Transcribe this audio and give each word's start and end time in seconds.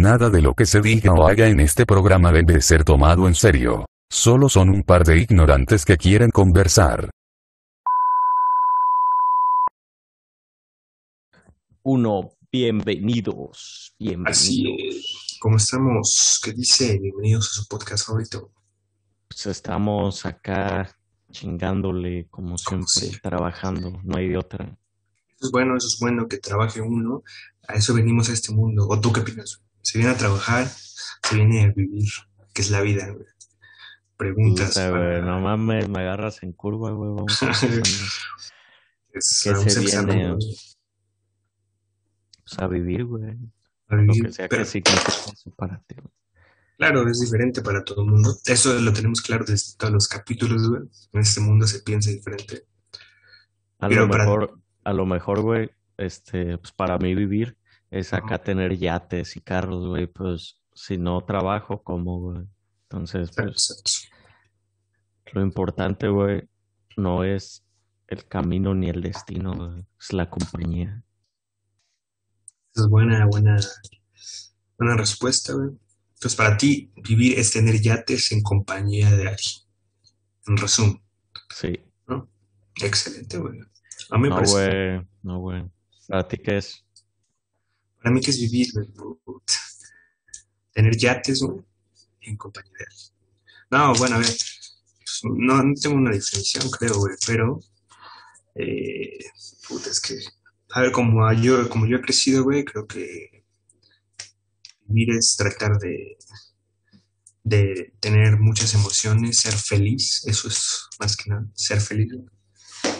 Nada 0.00 0.30
de 0.30 0.40
lo 0.40 0.54
que 0.54 0.64
se 0.64 0.80
diga 0.80 1.12
o 1.12 1.28
haga 1.28 1.46
en 1.48 1.60
este 1.60 1.84
programa 1.84 2.32
debe 2.32 2.62
ser 2.62 2.84
tomado 2.84 3.28
en 3.28 3.34
serio. 3.34 3.84
Solo 4.08 4.48
son 4.48 4.70
un 4.70 4.82
par 4.82 5.04
de 5.04 5.18
ignorantes 5.20 5.84
que 5.84 5.98
quieren 5.98 6.30
conversar. 6.30 7.10
Uno, 11.82 12.30
bienvenidos, 12.50 13.94
bienvenidos. 13.98 14.38
Así 14.38 14.64
es. 14.88 15.36
¿Cómo 15.38 15.58
estamos? 15.58 16.40
¿Qué 16.42 16.54
dice? 16.54 16.98
Bienvenidos 16.98 17.50
a 17.50 17.60
su 17.60 17.68
podcast 17.68 18.06
favorito. 18.06 18.50
Pues 19.28 19.44
estamos 19.48 20.24
acá 20.24 20.96
chingándole 21.30 22.26
como 22.30 22.56
siempre, 22.56 22.88
siempre. 22.88 23.20
trabajando, 23.20 24.00
no 24.02 24.16
hay 24.16 24.30
de 24.30 24.38
otra. 24.38 24.64
Eso 24.64 25.46
es 25.48 25.50
bueno, 25.50 25.76
eso 25.76 25.88
es 25.88 25.98
bueno 26.00 26.26
que 26.26 26.38
trabaje 26.38 26.80
uno. 26.80 27.22
A 27.68 27.74
eso 27.74 27.92
venimos 27.92 28.30
a 28.30 28.32
este 28.32 28.50
mundo. 28.54 28.86
¿O 28.88 28.98
tú 28.98 29.12
qué 29.12 29.20
opinas? 29.20 29.60
Se 29.82 29.98
viene 29.98 30.12
a 30.12 30.16
trabajar, 30.16 30.66
se 30.68 31.34
viene 31.36 31.64
a 31.64 31.72
vivir, 31.72 32.08
que 32.54 32.62
es 32.62 32.70
la 32.70 32.80
vida, 32.82 33.08
güey. 33.10 33.26
Preguntas. 34.16 34.68
Puta, 34.74 34.90
para- 34.90 35.06
güey, 35.18 35.22
no 35.22 35.40
mames, 35.40 35.88
me 35.88 36.00
agarras 36.00 36.42
en 36.42 36.52
curva, 36.52 36.90
güey, 36.90 37.10
vamos 37.14 37.40
empezando. 37.42 37.76
es- 39.14 39.40
¿Qué 39.42 39.50
vamos 39.52 39.72
se 39.72 39.80
viene? 39.80 40.36
Pues 42.44 42.58
a 42.58 42.66
vivir, 42.66 43.04
güey, 43.04 43.36
a 43.88 43.94
lo 43.96 44.02
vivir. 44.02 44.26
que 44.26 44.32
sea 44.32 44.48
Pero, 44.48 44.62
que 44.64 44.68
signifique 44.68 45.10
eso 45.32 45.50
para 45.56 45.80
ti, 45.86 45.94
güey. 45.94 46.12
claro, 46.76 47.06
es 47.08 47.20
diferente 47.20 47.62
para 47.62 47.84
todo 47.84 48.02
el 48.02 48.10
mundo. 48.10 48.34
Eso 48.44 48.78
lo 48.80 48.92
tenemos 48.92 49.20
claro 49.22 49.44
desde 49.44 49.76
todos 49.76 49.92
los 49.92 50.08
capítulos, 50.08 50.68
güey. 50.68 50.82
En 51.12 51.20
este 51.20 51.40
mundo 51.40 51.66
se 51.66 51.80
piensa 51.82 52.10
diferente. 52.10 52.64
A 53.78 53.88
Pero 53.88 54.02
lo 54.06 54.10
para- 54.10 54.24
mejor, 54.24 54.58
a 54.84 54.92
lo 54.92 55.06
mejor, 55.06 55.40
güey, 55.42 55.70
este, 55.96 56.58
pues 56.58 56.72
para 56.72 56.98
mí 56.98 57.14
vivir 57.14 57.56
es 57.90 58.12
acá 58.12 58.36
Ajá. 58.36 58.44
tener 58.44 58.76
yates 58.78 59.36
y 59.36 59.40
carros, 59.40 59.86
güey, 59.86 60.06
pues 60.06 60.60
si 60.74 60.98
no 60.98 61.20
trabajo, 61.24 61.82
¿cómo, 61.82 62.20
güey? 62.20 62.46
Entonces, 62.84 63.30
pues 63.34 63.48
Exacto. 63.70 63.90
lo 65.32 65.42
importante, 65.42 66.08
güey, 66.08 66.48
no 66.96 67.24
es 67.24 67.64
el 68.08 68.26
camino 68.26 68.74
ni 68.74 68.88
el 68.90 69.02
destino, 69.02 69.54
güey, 69.54 69.86
es 70.00 70.12
la 70.12 70.28
compañía. 70.30 71.02
Es 72.74 72.86
buena, 72.88 73.26
buena, 73.26 73.58
buena 74.78 74.96
respuesta, 74.96 75.52
güey. 75.54 75.70
Entonces, 76.14 76.36
para 76.36 76.56
ti, 76.56 76.92
vivir 76.96 77.38
es 77.38 77.52
tener 77.52 77.80
yates 77.80 78.30
en 78.32 78.42
compañía 78.42 79.10
de 79.10 79.28
alguien. 79.28 79.62
En 80.46 80.56
resumen, 80.56 81.02
Sí. 81.54 81.80
¿no? 82.06 82.28
Excelente, 82.82 83.38
güey. 83.38 83.58
A 84.10 84.16
mí 84.16 84.22
me 84.24 84.28
No, 84.30 84.34
parece. 84.36 84.52
güey, 84.52 85.08
no, 85.22 85.38
güey. 85.40 85.64
¿Para 86.08 86.26
ti 86.28 86.36
qué 86.38 86.58
es? 86.58 86.84
Para 88.02 88.14
mí, 88.14 88.20
que 88.20 88.30
es 88.30 88.40
vivir, 88.40 88.68
güey? 88.72 88.86
Tener 90.72 90.96
yates, 90.96 91.40
güey, 91.42 91.64
en 92.22 92.36
compañía 92.36 92.72
de 92.78 92.84
alguien. 92.84 93.12
No, 93.70 93.94
bueno, 93.94 94.16
a 94.16 94.18
ver. 94.18 94.28
pues, 94.28 95.20
No, 95.24 95.62
no 95.62 95.74
tengo 95.74 95.96
una 95.96 96.10
definición, 96.12 96.70
creo, 96.70 96.94
güey, 96.98 97.14
pero. 97.26 97.60
Eh, 98.54 99.18
puta, 99.68 99.90
es 99.90 100.00
que. 100.00 100.16
A 100.72 100.82
ver, 100.82 100.92
como 100.92 101.32
yo, 101.32 101.68
como 101.68 101.86
yo 101.86 101.96
he 101.98 102.00
crecido, 102.00 102.44
güey, 102.44 102.64
creo 102.64 102.86
que 102.86 103.44
vivir 104.86 105.10
es 105.16 105.36
tratar 105.36 105.78
de, 105.78 106.16
de 107.42 107.92
tener 108.00 108.38
muchas 108.38 108.74
emociones, 108.74 109.40
ser 109.40 109.54
feliz, 109.54 110.22
eso 110.26 110.48
es 110.48 110.88
más 110.98 111.16
que 111.16 111.30
nada, 111.30 111.46
ser 111.54 111.80
feliz, 111.80 112.12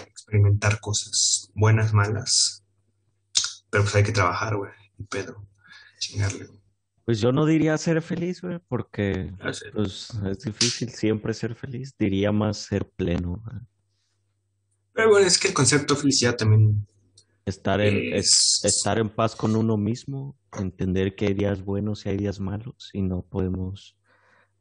experimentar 0.07 0.81
cosas 0.81 1.51
buenas, 1.55 1.93
malas, 1.93 2.65
pero 3.71 3.85
pues 3.85 3.95
hay 3.97 4.03
que 4.05 4.13
trabajar, 4.13 4.57
güey, 4.57 4.73
pedo, 5.07 5.47
chingarle. 5.99 6.49
Pues 7.05 7.21
yo 7.21 7.33
no 7.33 7.45
diría 7.47 7.77
ser 7.79 8.01
feliz, 8.03 8.41
güey, 8.41 8.59
porque 8.69 9.33
Ah, 9.41 9.51
pues 9.73 10.11
es 10.25 10.39
difícil 10.41 10.91
siempre 10.91 11.35
ser 11.35 11.55
feliz. 11.55 11.95
Diría 11.99 12.31
más 12.33 12.59
ser 12.59 12.89
pleno, 12.89 13.43
güey. 13.45 13.57
Pero 14.93 15.11
bueno, 15.11 15.27
es 15.27 15.39
que 15.39 15.49
el 15.49 15.55
concepto 15.55 15.95
de 15.95 16.01
felicidad 16.01 16.37
también 16.37 16.87
Estar 17.47 17.81
en, 17.81 18.15
es- 18.15 18.61
es, 18.63 18.65
estar 18.65 18.99
en 18.99 19.09
paz 19.09 19.35
con 19.35 19.57
uno 19.57 19.77
mismo, 19.77 20.37
entender 20.59 21.17
que 21.17 21.27
hay 21.27 21.35
días 21.35 21.63
buenos 21.65 22.05
y 22.07 22.11
hay 22.11 22.17
días 22.19 22.39
malos 22.39 22.91
y 22.93 23.03
no 23.03 23.23
podemos 23.23 23.97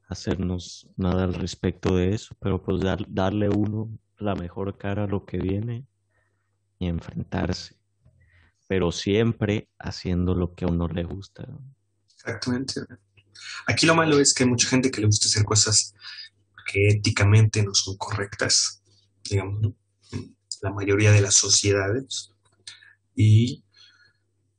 hacernos 0.07 0.89
nada 0.95 1.25
al 1.25 1.33
respecto 1.35 1.95
de 1.95 2.13
eso, 2.16 2.35
pero 2.39 2.63
pues 2.63 2.81
dar- 2.81 3.05
darle 3.09 3.49
uno 3.49 3.89
la 4.17 4.33
mejor 4.33 4.78
cara 4.78 5.03
a 5.03 5.07
lo 5.07 5.25
que 5.25 5.38
viene 5.38 5.85
y 6.79 6.88
enfrentarse, 6.88 7.75
pero 8.69 8.91
siempre 8.91 9.68
haciendo 9.80 10.35
lo 10.35 10.53
que 10.53 10.63
a 10.63 10.68
uno 10.68 10.88
le 10.88 11.03
gusta. 11.03 11.44
exactamente. 12.13 12.81
Aquí 13.66 13.88
lo 13.88 13.96
malo 13.96 14.19
es 14.19 14.31
que 14.31 14.44
hay 14.44 14.50
mucha 14.50 14.69
gente 14.69 14.91
que 14.91 15.02
le 15.02 15.07
gusta 15.07 15.25
hacer 15.25 15.44
cosas 15.44 15.96
que 16.72 16.90
éticamente 16.90 17.63
no 17.63 17.74
son 17.74 17.97
correctas, 17.97 18.84
digamos, 19.24 19.59
¿no? 19.59 19.75
La 20.62 20.72
mayoría 20.72 21.12
de 21.12 21.22
las 21.22 21.34
sociedades. 21.34 22.31
Y 23.16 23.63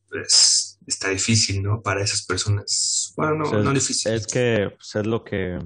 pues 0.08 0.76
está 0.88 1.10
difícil, 1.10 1.62
¿no? 1.62 1.80
Para 1.80 2.02
esas 2.02 2.26
personas. 2.26 3.14
Bueno, 3.16 3.36
no, 3.36 3.44
O 3.44 3.50
sea, 3.50 3.58
no 3.60 3.72
difícil. 3.72 4.12
Es 4.12 4.26
que 4.26 4.72
pues, 4.76 4.96
es 4.96 5.06
lo 5.06 5.22
que 5.22 5.56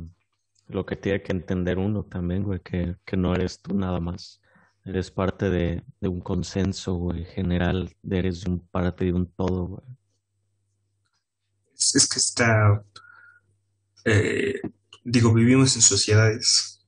lo 0.67 0.85
que 0.85 0.97
tiene 0.97 1.23
que 1.23 1.33
entender 1.33 1.79
uno 1.79 2.05
también, 2.05 2.43
güey, 2.43 2.61
que, 2.61 2.97
que 3.07 3.17
no 3.17 3.35
eres 3.35 3.63
tú 3.63 3.75
nada 3.75 4.01
más. 4.01 4.43
Eres 4.85 5.11
parte 5.11 5.49
de, 5.49 5.83
de 6.01 6.09
un 6.09 6.21
consenso, 6.21 6.95
güey, 6.95 7.25
general, 7.25 7.97
eres 8.09 8.45
un 8.45 8.61
parte 8.61 9.07
de 9.07 9.13
un 9.15 9.27
todo, 9.27 9.67
güey. 9.67 9.87
Es, 11.75 11.95
es 11.97 12.09
que 12.09 12.19
está, 12.19 12.85
eh, 14.05 14.61
digo, 15.03 15.33
vivimos 15.33 15.75
en 15.77 15.83
sociedades 15.83 16.81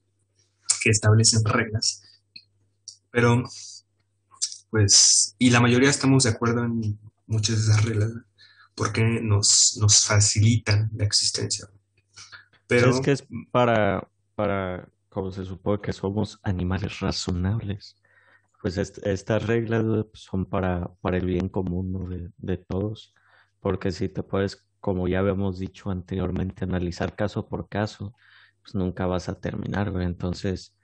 que 0.82 0.90
establecen 0.90 1.44
reglas, 1.44 2.02
pero 3.10 3.44
pues, 4.70 5.34
y 5.38 5.50
la 5.50 5.60
mayoría 5.60 5.88
estamos 5.88 6.24
de 6.24 6.30
acuerdo 6.30 6.64
en 6.64 6.98
muchas 7.26 7.56
de 7.56 7.72
esas 7.72 7.84
reglas, 7.84 8.12
porque 8.74 9.02
nos, 9.02 9.78
nos 9.80 10.04
facilitan 10.04 10.90
la 10.94 11.04
existencia. 11.04 11.66
Pero 12.66 12.90
es 12.90 13.00
que 13.00 13.12
es 13.12 13.24
para, 13.50 14.06
para, 14.34 14.88
como 15.16 15.32
se 15.32 15.44
supone 15.46 15.80
que 15.82 15.92
somos 15.94 16.38
animales 16.44 17.00
razonables, 17.00 17.96
pues 18.62 18.76
est- 18.78 19.06
estas 19.06 19.46
reglas 19.46 19.84
pues, 20.10 20.22
son 20.24 20.46
para, 20.46 20.88
para 21.00 21.16
el 21.18 21.26
bien 21.26 21.48
común, 21.48 22.08
de, 22.10 22.30
de 22.38 22.58
todos, 22.58 23.14
porque 23.60 23.90
si 23.92 24.08
te 24.10 24.22
puedes, 24.22 24.66
como 24.80 25.08
ya 25.08 25.20
habíamos 25.20 25.58
dicho 25.58 25.90
anteriormente, 25.90 26.64
analizar 26.64 27.16
caso 27.16 27.48
por 27.48 27.68
caso, 27.68 28.14
pues 28.62 28.74
nunca 28.74 29.06
vas 29.06 29.28
a 29.30 29.40
terminar. 29.40 29.92
Entonces, 30.02 30.76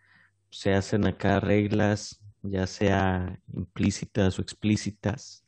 se 0.50 0.74
hacen 0.74 1.06
acá 1.06 1.40
reglas, 1.40 2.22
ya 2.42 2.66
sea 2.66 3.40
implícitas 3.54 4.38
o 4.38 4.42
explícitas, 4.42 5.46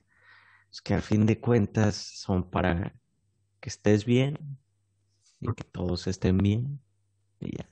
pues, 0.70 0.82
que 0.82 0.94
al 0.94 1.02
fin 1.02 1.26
de 1.26 1.40
cuentas 1.40 1.96
son 1.96 2.50
para 2.50 2.94
que 3.60 3.70
estés 3.70 4.04
bien 4.06 4.38
y 5.40 5.52
que 5.54 5.64
todos 5.64 6.06
estén 6.08 6.38
bien. 6.38 6.80
Y 7.40 7.56
ya. 7.58 7.68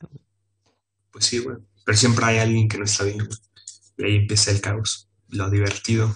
Pues 1.12 1.26
sí, 1.26 1.38
güey, 1.38 1.56
pero 1.84 1.96
siempre 1.96 2.24
hay 2.24 2.38
alguien 2.38 2.68
que 2.68 2.78
no 2.78 2.84
está 2.84 3.04
bien, 3.04 3.18
güey. 3.18 3.28
Y 3.98 4.04
ahí 4.04 4.16
empieza 4.16 4.50
el 4.50 4.60
caos, 4.60 5.08
lo 5.28 5.50
divertido. 5.50 6.14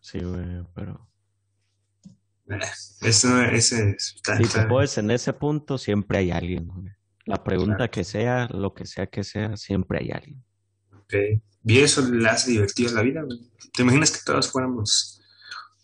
Sí, 0.00 0.18
güey, 0.20 0.62
pero 0.74 1.08
Eh, 2.48 2.58
Eso, 3.00 3.40
ese 3.42 3.90
está, 3.98 4.36
si 4.36 4.44
te 4.44 4.66
pones 4.66 4.98
en 4.98 5.10
ese 5.10 5.32
punto, 5.32 5.78
siempre 5.78 6.18
hay 6.18 6.30
alguien, 6.30 6.68
güey. 6.68 6.88
La 7.24 7.42
pregunta 7.42 7.76
Claro. 7.76 7.90
que 7.90 8.04
sea, 8.04 8.48
lo 8.48 8.74
que 8.74 8.84
sea 8.86 9.06
que 9.06 9.24
sea, 9.24 9.56
siempre 9.56 9.98
hay 10.00 10.10
alguien. 10.10 10.44
Ok. 10.92 11.14
Y 11.64 11.78
eso 11.78 12.02
le 12.10 12.28
hace 12.28 12.50
divertida 12.50 12.92
la 12.92 13.00
vida, 13.02 13.22
güey. 13.22 13.50
¿Te 13.72 13.82
imaginas 13.82 14.10
que 14.10 14.18
todos 14.26 14.50
fuéramos 14.50 15.22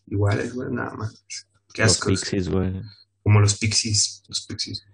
iguales, 0.07 0.53
güey? 0.55 0.71
Nada 0.71 0.93
más. 0.95 1.25
Qué 1.73 1.83
Los 1.83 1.93
asco. 1.93 2.09
pixies, 2.11 2.49
güey. 2.51 2.81
Como 3.23 3.41
los 3.41 3.57
pixies. 3.59 4.23
Los 4.29 4.45
pixies. 4.47 4.85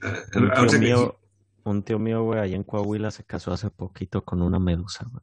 Ahorita 0.00 0.66
que- 0.68 0.78
mío, 0.78 1.19
un 1.64 1.82
tío 1.82 1.98
mío, 1.98 2.22
güey, 2.22 2.40
allá 2.40 2.56
en 2.56 2.64
Coahuila 2.64 3.10
se 3.10 3.24
casó 3.24 3.52
hace 3.52 3.70
poquito 3.70 4.24
con 4.24 4.42
una 4.42 4.58
medusa, 4.58 5.06
güey. 5.10 5.22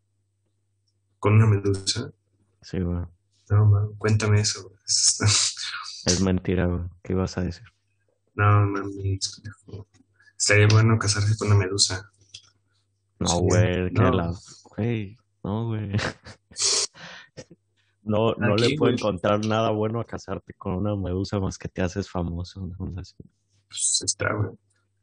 Con 1.20 1.34
una 1.34 1.48
medusa. 1.48 2.12
Sí, 2.62 2.80
güey. 2.80 3.06
No, 3.50 3.66
man, 3.66 3.94
cuéntame 3.98 4.42
eso. 4.42 4.64
güey. 4.64 4.76
Es 6.06 6.22
mentira, 6.22 6.68
güey. 6.68 6.84
¿Qué 7.04 7.14
ibas 7.14 7.38
a 7.38 7.42
decir? 7.42 7.66
No, 8.34 8.66
mami. 8.66 9.20
Estaría 10.38 10.68
bueno 10.68 10.98
casarse 10.98 11.36
con 11.38 11.48
una 11.50 11.58
medusa. 11.58 12.10
No, 13.20 13.40
güey, 13.40 13.92
que 13.92 14.02
no. 14.02 14.12
la... 14.12 14.34
Güey, 14.64 15.18
no, 15.44 15.66
güey. 15.68 15.92
No, 18.08 18.34
no 18.36 18.54
Aquí, 18.54 18.70
le 18.70 18.78
puedo 18.78 18.94
encontrar 18.94 19.46
nada 19.46 19.70
bueno 19.72 20.00
a 20.00 20.06
casarte 20.06 20.54
con 20.54 20.76
una 20.76 20.96
medusa 20.96 21.42
más 21.42 21.58
que 21.58 21.68
te 21.68 21.82
haces 21.82 22.10
famoso. 22.10 22.62
onda 22.78 23.02
así. 23.02 23.16
Pues 23.68 24.02
está, 24.06 24.34
güey. 24.34 24.52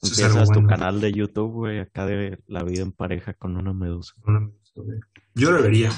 Eso 0.04 0.12
es 0.12 0.18
Empiezas 0.20 0.48
tu 0.48 0.54
bueno. 0.54 0.68
canal 0.68 1.00
de 1.00 1.12
YouTube, 1.12 1.52
güey, 1.52 1.80
acá 1.80 2.06
de 2.06 2.38
la 2.46 2.62
vida 2.62 2.82
en 2.82 2.92
pareja 2.92 3.34
con 3.34 3.56
una 3.56 3.72
medusa. 3.72 4.12
Una 4.26 4.40
medusa, 4.40 4.72
güey. 4.76 4.98
Yo 5.34 5.50
lo 5.50 5.62
vería. 5.62 5.90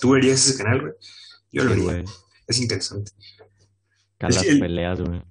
¿Tú 0.00 0.10
verías 0.10 0.46
ese 0.46 0.62
canal, 0.62 0.80
güey? 0.80 0.92
Yo 1.52 1.64
lo 1.64 1.70
Sí, 1.74 1.80
vería. 1.80 2.02
güey. 2.02 2.04
Es 2.46 2.58
interesante. 2.60 3.12
Acá 4.16 4.28
Es 4.28 4.36
las 4.36 4.44
el- 4.46 4.60
peleas, 4.60 5.00
güey. 5.00 5.22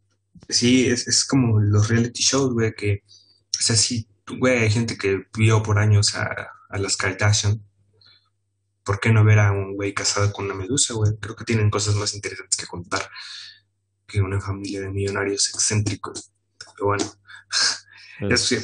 Sí, 0.50 0.88
es, 0.88 1.08
es 1.08 1.26
como 1.26 1.60
los 1.60 1.88
reality 1.90 2.22
shows, 2.22 2.54
güey, 2.54 2.74
que, 2.76 3.04
o 3.06 3.62
sea, 3.62 3.76
sí, 3.76 4.08
güey, 4.40 4.60
hay 4.60 4.70
gente 4.72 4.98
que 4.98 5.26
vio 5.38 5.62
por 5.64 5.80
años 5.80 6.16
a, 6.16 6.34
a 6.70 6.78
las 6.80 6.98
Kardashian. 6.98 7.62
¿Por 8.84 9.00
qué 9.00 9.12
no 9.14 9.24
ver 9.24 9.40
a 9.40 9.52
un 9.54 9.76
güey 9.76 9.94
casado 9.94 10.34
con 10.34 10.46
una 10.46 10.54
medusa, 10.56 10.94
güey? 10.94 11.12
Creo 11.20 11.36
que 11.36 11.46
tienen 11.46 11.70
cosas 11.70 11.96
más 11.96 12.14
interesantes 12.14 12.58
que 12.58 12.66
contar 12.68 13.02
que 14.06 14.22
una 14.22 14.42
familia 14.42 14.82
de 14.82 14.90
millonarios 14.92 15.50
excéntricos. 15.54 16.32
Pero 16.76 16.88
bueno, 16.88 17.06
eso 18.20 18.38
sí. 18.46 18.56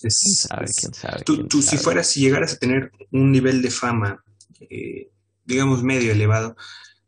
quién 0.00 0.10
Es, 0.10 0.40
sabe, 0.48 0.64
es- 0.64 0.76
quién 0.76 0.94
sabe, 0.94 1.22
tú, 1.24 1.34
quién 1.36 1.48
tú 1.48 1.60
si 1.62 1.68
sabe. 1.70 1.78
fueras, 1.82 2.06
si 2.08 2.20
llegaras 2.20 2.54
a 2.54 2.58
tener 2.58 2.92
un 3.12 3.32
nivel 3.32 3.62
de 3.62 3.70
fama, 3.70 4.22
eh, 4.60 5.10
digamos, 5.44 5.82
medio 5.82 6.12
elevado, 6.12 6.56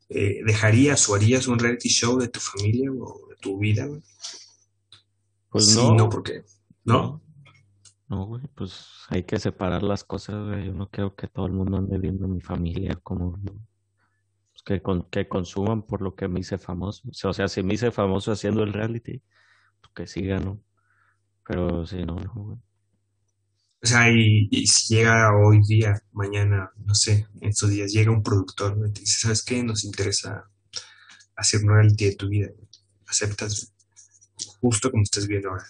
eh, 0.09 0.41
¿dejarías 0.45 1.09
o 1.09 1.15
harías 1.15 1.47
un 1.47 1.59
reality 1.59 1.89
show 1.89 2.19
de 2.19 2.29
tu 2.29 2.41
familia 2.41 2.91
o 2.93 3.29
de 3.29 3.37
tu 3.37 3.59
vida, 3.59 3.87
güey? 3.87 4.03
Pues 5.51 5.67
Sí, 5.67 5.77
no. 5.77 5.95
no, 5.95 6.09
porque, 6.09 6.45
¿no? 6.85 7.23
No, 8.09 8.27
güey, 8.27 8.43
pues 8.57 8.87
hay 9.09 9.23
que 9.23 9.39
separar 9.39 9.85
las 9.85 10.03
cosas, 10.03 10.45
güey. 10.49 10.67
Yo 10.67 10.73
no 10.73 10.89
quiero 10.89 11.15
que 11.15 11.29
todo 11.29 11.47
el 11.47 11.53
mundo 11.53 11.77
ande 11.77 11.97
viendo 11.99 12.25
a 12.25 12.29
mi 12.29 12.41
familia 12.41 12.97
como 12.97 13.39
pues, 13.41 14.63
que, 14.65 14.83
con- 14.83 15.09
que 15.11 15.29
consuman 15.29 15.83
por 15.87 16.03
lo 16.03 16.17
que 16.17 16.27
me 16.27 16.41
hice 16.41 16.59
famoso. 16.59 17.09
O 17.09 17.13
sea, 17.15 17.31
o 17.31 17.33
sea, 17.33 17.47
si 17.47 17.63
me 17.63 17.75
hice 17.75 17.93
famoso 17.93 18.33
haciendo 18.33 18.65
el 18.65 18.73
reality, 18.73 19.23
pues 19.81 19.93
que 19.95 20.07
sigan, 20.09 20.45
¿no? 20.45 20.61
Pero 21.51 21.85
si 21.87 22.05
no, 22.05 22.15
no, 22.17 22.33
güey. 22.35 22.59
O 23.83 23.87
sea, 23.87 24.11
y, 24.11 24.49
y 24.51 24.67
si 24.67 24.95
llega 24.95 25.35
hoy 25.37 25.61
día, 25.67 26.01
mañana, 26.13 26.71
no 26.85 26.95
sé, 26.95 27.27
en 27.41 27.49
estos 27.49 27.71
días, 27.71 27.93
llega 27.93 28.11
un 28.13 28.23
productor, 28.23 28.77
y 28.89 28.93
te 28.93 29.01
dice, 29.01 29.21
¿sabes 29.23 29.43
qué? 29.43 29.63
Nos 29.63 29.85
interesa 29.85 30.45
hacer 31.37 31.63
un 31.65 31.71
reality 31.75 32.07
de 32.07 32.17
tu 32.17 32.29
vida. 32.29 32.49
¿Aceptas? 33.09 33.73
Justo 34.61 34.91
como 34.91 35.03
estás 35.03 35.27
viendo 35.27 35.51
ahora. 35.51 35.65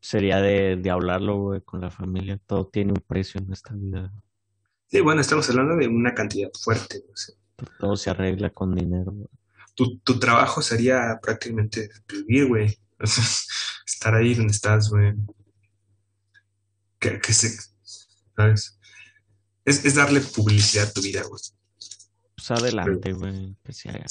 Sería 0.00 0.40
de, 0.42 0.76
de 0.76 0.90
hablarlo, 0.90 1.38
güey, 1.38 1.60
con 1.62 1.80
la 1.80 1.90
familia. 1.90 2.38
Todo 2.46 2.66
tiene 2.68 2.92
un 2.92 3.00
precio 3.06 3.40
en 3.40 3.50
esta 3.52 3.72
vida. 3.74 4.12
Sí, 4.86 5.00
bueno, 5.00 5.20
estamos 5.22 5.48
hablando 5.50 5.74
de 5.76 5.88
una 5.88 6.14
cantidad 6.14 6.50
fuerte, 6.52 7.00
güey. 7.00 7.12
O 7.12 7.16
sea, 7.16 7.34
Todo 7.78 7.96
se 7.96 8.10
arregla 8.10 8.50
con 8.50 8.74
dinero, 8.74 9.12
güey. 9.12 9.28
tu, 9.74 9.98
tu 10.00 10.18
trabajo 10.18 10.62
sería 10.62 11.18
prácticamente 11.22 11.90
vivir, 12.08 12.46
güey. 12.48 12.78
Estar 13.86 14.14
ahí 14.14 14.34
donde 14.34 14.52
estás, 14.52 14.88
güey. 14.90 15.14
Que, 16.98 17.20
que 17.20 17.32
se, 17.32 17.50
¿sabes? 18.36 18.78
Es, 19.64 19.84
es 19.84 19.94
darle 19.94 20.20
publicidad 20.20 20.88
a 20.88 20.92
tu 20.92 21.02
vida, 21.02 21.22
güey. 21.22 21.40
Pues 22.36 22.50
adelante, 22.50 23.12
güey, 23.12 23.56
que 23.62 23.72
se 23.72 23.90
haga. 23.90 24.06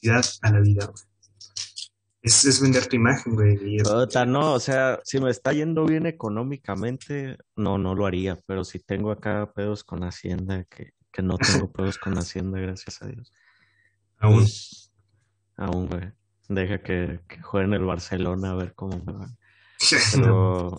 Publicidad 0.00 0.24
a 0.42 0.52
la 0.52 0.60
vida, 0.60 0.86
güey. 0.86 1.04
Es, 2.22 2.44
es 2.44 2.60
vender 2.60 2.86
tu 2.86 2.94
imagen, 2.94 3.34
güey. 3.34 3.78
no, 4.26 4.54
o 4.54 4.60
sea, 4.60 5.00
si 5.02 5.18
me 5.18 5.30
está 5.30 5.52
yendo 5.52 5.84
bien 5.84 6.06
económicamente, 6.06 7.36
no, 7.56 7.78
no 7.78 7.96
lo 7.96 8.06
haría, 8.06 8.38
pero 8.46 8.64
si 8.64 8.78
tengo 8.78 9.10
acá 9.10 9.52
pedos 9.52 9.82
con 9.82 10.04
Hacienda, 10.04 10.64
que, 10.64 10.92
que 11.10 11.22
no 11.22 11.36
tengo 11.36 11.72
pedos 11.72 11.98
con 11.98 12.16
Hacienda, 12.16 12.60
gracias 12.60 13.02
a 13.02 13.08
Dios. 13.08 13.32
aún. 14.18 14.46
Aún, 15.56 15.88
güey. 15.88 16.12
Deja 16.54 16.82
que, 16.82 17.20
que 17.28 17.42
juegue 17.42 17.66
en 17.66 17.74
el 17.74 17.84
Barcelona 17.84 18.52
a 18.52 18.54
ver 18.54 18.74
cómo 18.74 19.02
me 19.04 19.12
va. 19.12 19.28
Pero, 20.14 20.78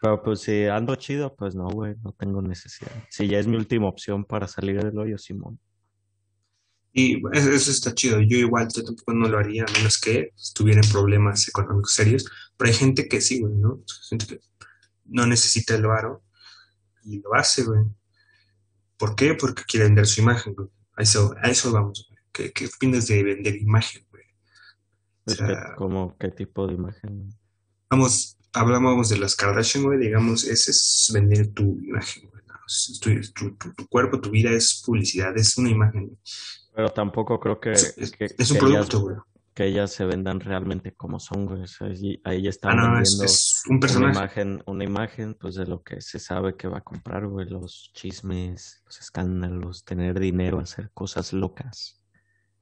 pero 0.00 0.22
pues 0.22 0.40
si 0.40 0.66
ando 0.66 0.94
chido, 0.94 1.34
pues 1.34 1.56
no, 1.56 1.68
güey, 1.68 1.96
no 2.04 2.12
tengo 2.12 2.40
necesidad. 2.40 2.92
Si 3.10 3.26
ya 3.26 3.40
es 3.40 3.48
mi 3.48 3.56
última 3.56 3.88
opción 3.88 4.24
para 4.24 4.46
salir 4.46 4.80
del 4.80 4.96
hoyo, 4.96 5.18
Simón. 5.18 5.58
Y 6.92 7.20
eso, 7.32 7.70
está 7.70 7.94
chido. 7.94 8.20
Yo 8.20 8.38
igual 8.38 8.68
yo 8.74 8.82
tampoco 8.82 9.12
no 9.12 9.28
lo 9.28 9.38
haría, 9.38 9.64
a 9.64 9.72
menos 9.72 9.98
que 9.98 10.32
estuviera 10.34 10.80
en 10.80 10.90
problemas 10.90 11.46
económicos 11.48 11.92
serios. 11.92 12.24
Pero 12.56 12.70
hay 12.70 12.74
gente 12.74 13.06
que 13.06 13.20
sí, 13.20 13.40
güey, 13.40 13.54
¿no? 13.54 13.82
Gente 14.08 14.26
que 14.26 14.40
no 15.04 15.26
necesita 15.26 15.74
el 15.74 15.86
varo 15.86 16.22
y 17.04 17.20
lo 17.20 17.34
hace, 17.34 17.64
güey. 17.64 17.84
¿Por 18.96 19.14
qué? 19.14 19.34
Porque 19.34 19.64
quiere 19.64 19.86
vender 19.86 20.06
su 20.06 20.22
imagen, 20.22 20.54
güey. 20.54 20.68
A 20.96 21.02
eso, 21.02 21.34
a 21.42 21.50
eso 21.50 21.70
vamos, 21.70 22.06
güey. 22.08 22.18
¿Qué, 22.32 22.52
qué 22.52 22.66
opinas 22.66 23.06
de 23.08 23.22
vender 23.22 23.56
imagen? 23.56 24.05
O 25.26 25.30
sea, 25.30 25.74
como, 25.76 26.16
¿qué 26.18 26.28
tipo 26.30 26.66
de 26.66 26.74
imagen? 26.74 27.28
vamos, 27.90 28.36
hablábamos 28.52 29.08
de 29.08 29.18
las 29.18 29.34
Kardashian, 29.36 29.84
güey, 29.84 29.98
digamos, 29.98 30.44
ese 30.44 30.70
es 30.70 31.10
vender 31.12 31.48
tu 31.52 31.62
imagen, 31.82 32.30
Tu, 33.00 33.20
tu- 33.32 33.54
tu- 33.56 33.74
tu 33.74 33.86
cuerpo, 33.88 34.20
tu 34.20 34.30
vida 34.30 34.50
es 34.50 34.82
publicidad, 34.84 35.36
es 35.36 35.56
una 35.56 35.70
imagen. 35.70 36.18
Pero 36.74 36.88
tampoco 36.90 37.38
creo 37.38 37.60
que, 37.60 37.72
Es, 37.72 37.94
es- 37.96 38.10
que, 38.10 38.24
es 38.36 38.50
un 38.50 38.56
que 38.56 38.60
producto, 38.60 39.00
güey. 39.00 39.16
que 39.54 39.66
ellas 39.66 39.92
se 39.92 40.04
vendan 40.04 40.40
realmente 40.40 40.92
como 40.92 41.18
son, 41.20 41.46
güey. 41.46 41.62
Allí- 41.80 42.20
ahí 42.24 42.42
ya 42.42 42.48
Ah, 42.48 42.50
están 42.50 42.76
no, 42.76 42.82
es, 43.00 43.10
vendiendo 43.10 43.24
es 43.24 43.62
un 43.68 43.74
una 43.76 43.80
personaje. 43.80 44.18
imagen, 44.18 44.62
una 44.66 44.84
imagen, 44.84 45.34
pues 45.34 45.54
de 45.54 45.66
lo 45.66 45.82
que 45.82 46.00
se 46.00 46.18
sabe 46.18 46.56
que 46.56 46.66
va 46.68 46.78
a 46.78 46.84
comprar, 46.84 47.26
güey. 47.28 47.48
Los 47.48 47.90
chismes, 47.94 48.82
los 48.84 48.98
escándalos, 49.00 49.84
tener 49.84 50.18
dinero, 50.18 50.58
hacer 50.58 50.90
cosas 50.92 51.32
locas. 51.32 52.02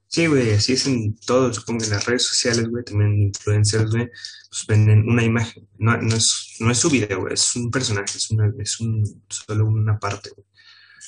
Sí, 0.08 0.26
güey, 0.28 0.52
así 0.52 0.74
es 0.74 0.86
en 0.86 1.16
todo, 1.26 1.52
supongo 1.52 1.80
que 1.80 1.86
en 1.86 1.90
las 1.92 2.06
redes 2.06 2.24
sociales, 2.26 2.68
güey, 2.68 2.84
también 2.84 3.20
influencers, 3.20 3.90
güey, 3.90 4.08
pues 4.48 4.64
venden 4.68 5.08
una 5.08 5.24
imagen. 5.24 5.68
No, 5.78 5.94
es, 6.16 6.56
no 6.60 6.70
es 6.70 6.78
su 6.78 6.88
video, 6.88 7.20
güey, 7.20 7.34
es 7.34 7.56
un 7.56 7.70
personaje, 7.70 8.18
es 8.18 8.30
una, 8.30 8.52
es 8.58 8.80
un, 8.80 9.24
solo 9.28 9.66
una 9.66 9.98
parte, 9.98 10.30
güey. 10.36 10.46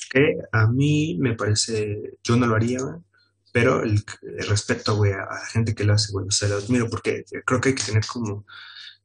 Que 0.09 0.37
a 0.51 0.67
mí 0.67 1.17
me 1.19 1.35
parece, 1.35 2.17
yo 2.23 2.35
no 2.35 2.47
lo 2.47 2.55
haría, 2.55 2.79
güey, 2.81 2.95
pero 3.53 3.83
el, 3.83 4.03
el 4.23 4.47
respeto, 4.47 4.95
güey, 4.95 5.13
a, 5.13 5.25
la 5.25 5.45
gente 5.51 5.73
que 5.73 5.83
lo 5.85 5.93
hace, 5.93 6.11
güey, 6.11 6.27
o 6.27 6.31
sea, 6.31 6.49
lo 6.49 6.57
admiro 6.57 6.89
porque 6.89 7.23
creo 7.45 7.61
que 7.61 7.69
hay 7.69 7.75
que 7.75 7.83
tener 7.83 8.05
como 8.05 8.45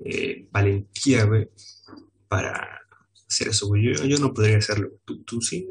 eh, 0.05 0.49
valentía, 0.51 1.25
güey, 1.25 1.49
para 2.29 2.81
hacer 3.29 3.49
eso, 3.49 3.69
güey. 3.69 3.95
Yo, 3.95 4.05
yo 4.05 4.19
no 4.19 4.33
podría 4.33 4.59
hacerlo. 4.59 4.91
¿Tú, 5.05 5.23
tú 5.25 5.41
sí? 5.41 5.69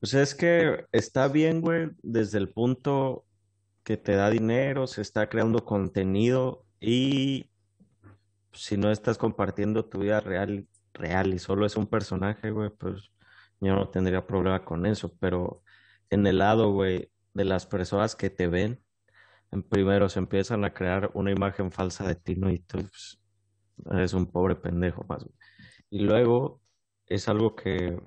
Pues 0.00 0.14
es 0.14 0.34
que 0.34 0.86
está 0.92 1.28
bien, 1.28 1.60
güey, 1.60 1.90
desde 2.02 2.38
el 2.38 2.48
punto 2.48 3.26
que 3.84 3.98
te 3.98 4.14
da 4.14 4.30
dinero, 4.30 4.86
se 4.86 5.02
está 5.02 5.28
creando 5.28 5.64
contenido 5.66 6.64
y 6.80 7.50
si 8.52 8.78
no 8.78 8.90
estás 8.90 9.18
compartiendo 9.18 9.84
tu 9.84 10.00
vida 10.00 10.20
real, 10.20 10.66
real 10.94 11.34
y 11.34 11.38
solo 11.38 11.66
es 11.66 11.76
un 11.76 11.86
personaje, 11.86 12.50
güey, 12.50 12.70
pues 12.70 13.10
yo 13.60 13.74
no 13.74 13.90
tendría 13.90 14.26
problema 14.26 14.64
con 14.64 14.86
eso, 14.86 15.14
pero 15.20 15.62
en 16.08 16.26
el 16.26 16.38
lado, 16.38 16.72
güey, 16.72 17.10
de 17.34 17.44
las 17.44 17.66
personas 17.66 18.16
que 18.16 18.30
te 18.30 18.46
ven, 18.46 18.82
en 19.50 19.62
primero 19.62 20.08
se 20.08 20.18
empiezan 20.18 20.64
a 20.64 20.72
crear 20.72 21.10
una 21.12 21.30
imagen 21.30 21.70
falsa 21.70 22.06
de 22.08 22.14
ti, 22.14 22.36
¿no? 22.36 22.50
Y 22.50 22.60
tú 22.60 22.78
pues, 22.78 23.20
eres 23.90 24.14
un 24.14 24.30
pobre 24.30 24.56
pendejo 24.56 25.04
más. 25.04 25.26
Y 25.90 26.00
luego 26.00 26.62
es 27.06 27.28
algo 27.28 27.54
que, 27.54 28.00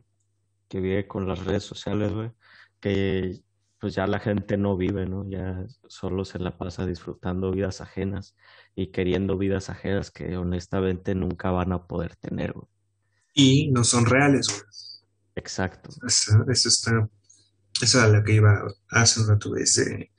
que 0.74 0.80
vive 0.80 1.08
con 1.08 1.28
las 1.28 1.46
redes 1.46 1.62
sociales, 1.62 2.12
güey, 2.12 2.32
que 2.80 3.40
pues 3.80 3.94
ya 3.94 4.08
la 4.08 4.20
gente 4.20 4.58
no 4.58 4.76
vive, 4.76 5.06
¿no? 5.06 5.30
Ya 5.30 5.64
solo 5.88 6.26
se 6.26 6.40
la 6.40 6.58
pasa 6.58 6.88
disfrutando 6.88 7.52
vidas 7.52 7.80
ajenas 7.80 8.34
y 8.76 8.88
queriendo 8.88 9.38
vidas 9.38 9.70
ajenas 9.70 10.10
que 10.10 10.36
honestamente 10.36 11.14
nunca 11.14 11.52
van 11.52 11.74
a 11.74 11.86
poder 11.86 12.16
tener, 12.16 12.54
güey. 12.54 12.66
Y 13.36 13.72
no 13.72 13.84
son 13.84 14.08
reales, 14.08 14.48
güey. 14.48 14.64
Exacto. 15.36 15.92
Eso, 16.08 16.32
eso 16.50 16.70
está, 16.70 17.08
eso 17.80 18.00
es 18.00 18.04
a 18.04 18.08
lo 18.08 18.24
que 18.24 18.34
iba 18.34 18.66
hace 18.90 19.22
un 19.22 19.28
rato, 19.28 19.56
es 19.56 19.78
eh, 19.78 20.12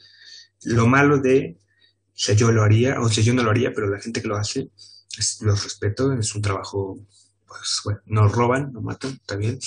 lo 0.66 0.87
malo 0.87 1.18
de, 1.18 1.58
o 1.58 2.12
sea, 2.12 2.37
yo 2.37 2.52
lo 2.52 2.62
haría, 2.62 3.00
o 3.00 3.08
sea, 3.08 3.25
yo 3.25 3.34
no 3.34 3.42
lo 3.42 3.50
haría, 3.50 3.73
pero 3.75 3.90
la 3.90 4.00
gente 4.00 4.23
que 4.23 4.28
lo 4.28 4.37
hace, 4.37 4.70
es, 5.18 5.38
los 5.40 5.64
respeto, 5.64 6.12
es 6.12 6.32
un 6.32 6.42
trabajo, 6.42 6.96
pues, 7.44 7.80
bueno, 7.84 8.00
no 8.06 8.28
roban, 8.28 8.73
no 8.73 8.82
matan, 8.82 9.18
bien, 9.37 9.58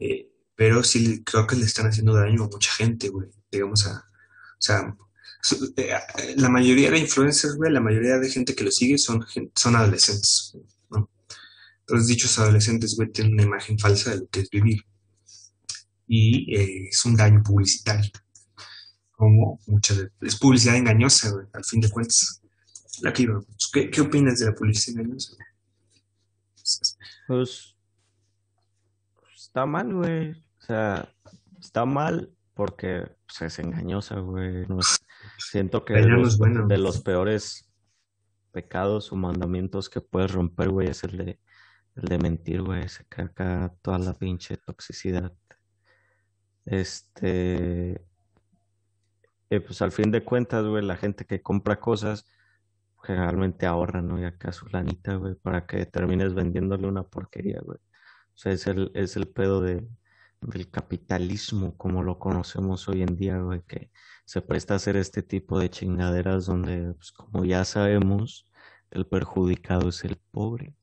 eh, 0.00 0.28
pero 0.56 0.82
sí 0.82 1.22
creo 1.24 1.46
que 1.46 1.56
le 1.56 1.64
están 1.64 1.86
haciendo 1.86 2.14
daño 2.14 2.44
a 2.44 2.48
mucha 2.48 2.72
gente, 2.72 3.08
güey, 3.08 3.28
digamos 3.50 3.86
a, 3.86 3.98
o 3.98 4.60
sea, 4.62 4.96
eh, 5.76 6.34
la 6.36 6.48
mayoría 6.50 6.90
de 6.90 6.98
influencers, 6.98 7.54
güey, 7.56 7.72
la 7.72 7.80
mayoría 7.80 8.18
de 8.18 8.28
gente 8.28 8.54
que 8.54 8.64
lo 8.64 8.70
sigue 8.70 8.98
son, 8.98 9.24
son 9.54 9.76
adolescentes, 9.76 10.54
¿no? 10.90 11.08
Entonces, 11.80 12.08
dichos 12.08 12.38
adolescentes, 12.38 12.94
güey, 12.96 13.10
tienen 13.10 13.34
una 13.34 13.44
imagen 13.44 13.78
falsa 13.78 14.10
de 14.10 14.18
lo 14.18 14.26
que 14.28 14.40
es 14.40 14.50
vivir 14.50 14.84
y 16.06 16.54
eh, 16.54 16.88
es 16.90 17.04
un 17.04 17.16
daño 17.16 17.42
publicitario. 17.42 18.10
Como 19.12 19.60
muchas 19.66 19.98
de- 19.98 20.10
es 20.22 20.36
publicidad 20.36 20.76
engañosa, 20.76 21.30
güey, 21.30 21.46
al 21.52 21.64
fin 21.64 21.80
de 21.80 21.90
cuentas. 21.90 22.42
La 23.02 23.12
que 23.12 23.22
íbamos. 23.22 23.46
¿Qué, 23.72 23.90
qué 23.90 24.00
opinas 24.02 24.38
de 24.40 24.46
la 24.46 24.54
publicidad 24.54 25.00
engañosa? 25.00 25.32
Pues 27.26 27.76
está 29.50 29.66
mal, 29.66 29.92
güey. 29.92 30.30
O 30.30 30.62
sea, 30.62 31.12
está 31.58 31.84
mal 31.84 32.30
porque 32.54 33.10
pues, 33.26 33.42
es 33.42 33.58
engañosa, 33.58 34.20
güey. 34.20 34.64
No 34.68 34.78
es- 34.78 35.04
siento 35.38 35.84
que 35.84 35.94
de 35.94 36.06
los, 36.06 36.38
bueno. 36.38 36.68
de 36.68 36.78
los 36.78 37.00
peores 37.00 37.68
pecados 38.52 39.10
o 39.10 39.16
mandamientos 39.16 39.90
que 39.90 40.00
puedes 40.00 40.32
romper, 40.32 40.68
güey, 40.68 40.88
es 40.88 41.02
el 41.02 41.16
de, 41.16 41.40
el 41.96 42.04
de 42.04 42.18
mentir, 42.18 42.62
güey. 42.62 42.88
Se 42.88 43.02
acá 43.02 43.74
toda 43.82 43.98
la 43.98 44.14
pinche 44.14 44.56
toxicidad 44.56 45.32
este, 46.64 48.06
eh, 49.50 49.60
pues 49.60 49.82
al 49.82 49.90
fin 49.90 50.12
de 50.12 50.22
cuentas, 50.22 50.64
güey, 50.64 50.84
la 50.84 50.96
gente 50.96 51.24
que 51.24 51.42
compra 51.42 51.80
cosas 51.80 52.24
generalmente 53.02 53.66
ahorra, 53.66 54.00
¿no? 54.00 54.20
Y 54.20 54.24
acá 54.24 54.52
su 54.52 54.68
lanita, 54.68 55.14
güey, 55.16 55.34
para 55.34 55.66
que 55.66 55.86
termines 55.86 56.34
vendiéndole 56.34 56.86
una 56.86 57.02
porquería, 57.02 57.60
güey. 57.64 57.78
Sea, 58.40 58.52
es 58.52 58.66
el, 58.66 58.90
es 58.94 59.16
el 59.16 59.28
pedo 59.28 59.60
de, 59.60 59.86
del 60.40 60.70
capitalismo 60.70 61.76
como 61.76 62.02
lo 62.02 62.18
conocemos 62.18 62.88
hoy 62.88 63.02
en 63.02 63.14
día, 63.14 63.36
güey, 63.36 63.60
que 63.68 63.90
se 64.24 64.40
presta 64.40 64.72
a 64.72 64.76
hacer 64.78 64.96
este 64.96 65.22
tipo 65.22 65.58
de 65.58 65.68
chingaderas 65.68 66.46
donde, 66.46 66.94
pues, 66.94 67.12
como 67.12 67.44
ya 67.44 67.66
sabemos, 67.66 68.48
el 68.92 69.06
perjudicado 69.06 69.90
es 69.90 70.04
el 70.04 70.16
pobre. 70.16 70.74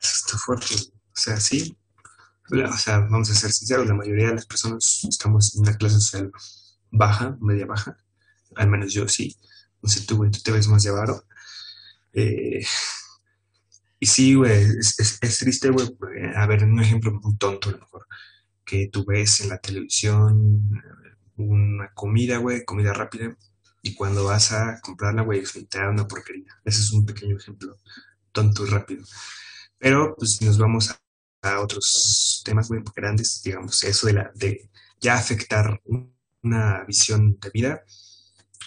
Eso 0.00 0.12
está 0.26 0.38
fuerte. 0.38 0.74
O 0.76 1.16
sea, 1.16 1.40
sí. 1.40 1.76
O 2.52 2.76
sea, 2.76 3.00
vamos 3.00 3.28
a 3.28 3.34
ser 3.34 3.50
sinceros, 3.50 3.88
la 3.88 3.94
mayoría 3.94 4.28
de 4.28 4.34
las 4.36 4.46
personas 4.46 5.02
estamos 5.08 5.56
en 5.56 5.62
una 5.62 5.76
clase 5.76 5.96
social 5.96 6.30
baja, 6.92 7.36
media 7.40 7.66
baja. 7.66 7.96
Al 8.54 8.70
menos 8.70 8.92
yo 8.92 9.08
sí. 9.08 9.36
No 9.82 9.88
sé 9.88 10.06
tú, 10.06 10.18
tú 10.30 10.38
te 10.40 10.52
ves 10.52 10.68
más 10.68 10.84
llevado. 10.84 11.24
Eh, 12.12 12.64
y 14.00 14.06
sí, 14.06 14.34
güey, 14.34 14.64
es, 14.78 15.38
triste, 15.38 15.70
güey. 15.70 15.88
A 16.34 16.46
ver, 16.46 16.64
un 16.64 16.80
ejemplo 16.80 17.12
muy 17.12 17.36
tonto, 17.36 17.68
a 17.68 17.72
lo 17.72 17.78
mejor, 17.78 18.06
que 18.64 18.88
tú 18.90 19.04
ves 19.04 19.40
en 19.42 19.50
la 19.50 19.58
televisión 19.58 20.70
una 21.36 21.92
comida, 21.92 22.38
güey, 22.38 22.64
comida 22.64 22.94
rápida, 22.94 23.36
y 23.82 23.94
cuando 23.94 24.24
vas 24.24 24.52
a 24.52 24.80
comprarla, 24.80 25.22
güey, 25.22 25.42
te 25.68 25.78
da 25.78 25.90
una 25.90 26.08
porquería. 26.08 26.60
Ese 26.64 26.80
es 26.80 26.92
un 26.92 27.04
pequeño 27.04 27.36
ejemplo 27.36 27.78
tonto 28.32 28.66
y 28.66 28.70
rápido. 28.70 29.04
Pero, 29.78 30.14
pues, 30.16 30.36
si 30.36 30.46
nos 30.46 30.58
vamos 30.58 30.90
a, 30.90 30.98
a 31.42 31.60
otros 31.60 32.42
temas, 32.44 32.68
güey, 32.68 32.82
grandes, 32.96 33.42
digamos, 33.44 33.82
eso 33.84 34.06
de, 34.06 34.14
la, 34.14 34.30
de 34.34 34.70
ya 34.98 35.14
afectar 35.14 35.80
una 36.42 36.84
visión 36.84 37.38
de 37.38 37.50
vida 37.50 37.84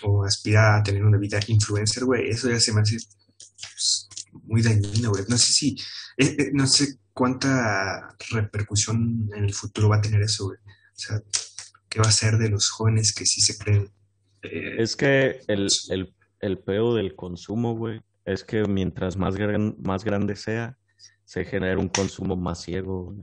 o 0.03 0.23
aspirar 0.25 0.79
a 0.79 0.83
tener 0.83 1.03
una 1.03 1.17
vida 1.17 1.39
influencer, 1.47 2.05
güey, 2.05 2.29
eso 2.29 2.49
ya 2.49 2.59
se 2.59 2.73
me 2.73 2.81
hace 2.81 2.97
pues, 3.37 4.09
muy 4.43 4.61
dañino, 4.61 5.11
güey. 5.11 5.23
No 5.27 5.37
sé 5.37 5.53
si, 5.53 5.77
eh, 6.17 6.35
eh, 6.37 6.51
no 6.53 6.67
sé 6.67 6.99
cuánta 7.13 8.15
repercusión 8.31 9.29
en 9.35 9.43
el 9.45 9.53
futuro 9.53 9.89
va 9.89 9.97
a 9.97 10.01
tener 10.01 10.21
eso, 10.21 10.45
güey. 10.45 10.57
O 10.57 10.99
sea, 10.99 11.21
¿qué 11.89 11.99
va 11.99 12.07
a 12.07 12.11
ser 12.11 12.37
de 12.37 12.49
los 12.49 12.69
jóvenes 12.69 13.13
que 13.13 13.25
sí 13.25 13.41
se 13.41 13.57
creen? 13.57 13.89
Eh, 14.41 14.75
es 14.77 14.95
que 14.95 15.39
el, 15.47 15.67
el, 15.89 16.15
el 16.39 16.59
peo 16.59 16.95
del 16.95 17.15
consumo, 17.15 17.75
güey, 17.75 18.01
es 18.25 18.43
que 18.43 18.63
mientras 18.65 19.17
más, 19.17 19.35
gran, 19.35 19.75
más 19.79 20.03
grande 20.03 20.35
sea, 20.35 20.77
se 21.25 21.45
genera 21.45 21.79
un 21.79 21.89
consumo 21.89 22.35
más 22.35 22.61
ciego, 22.61 23.15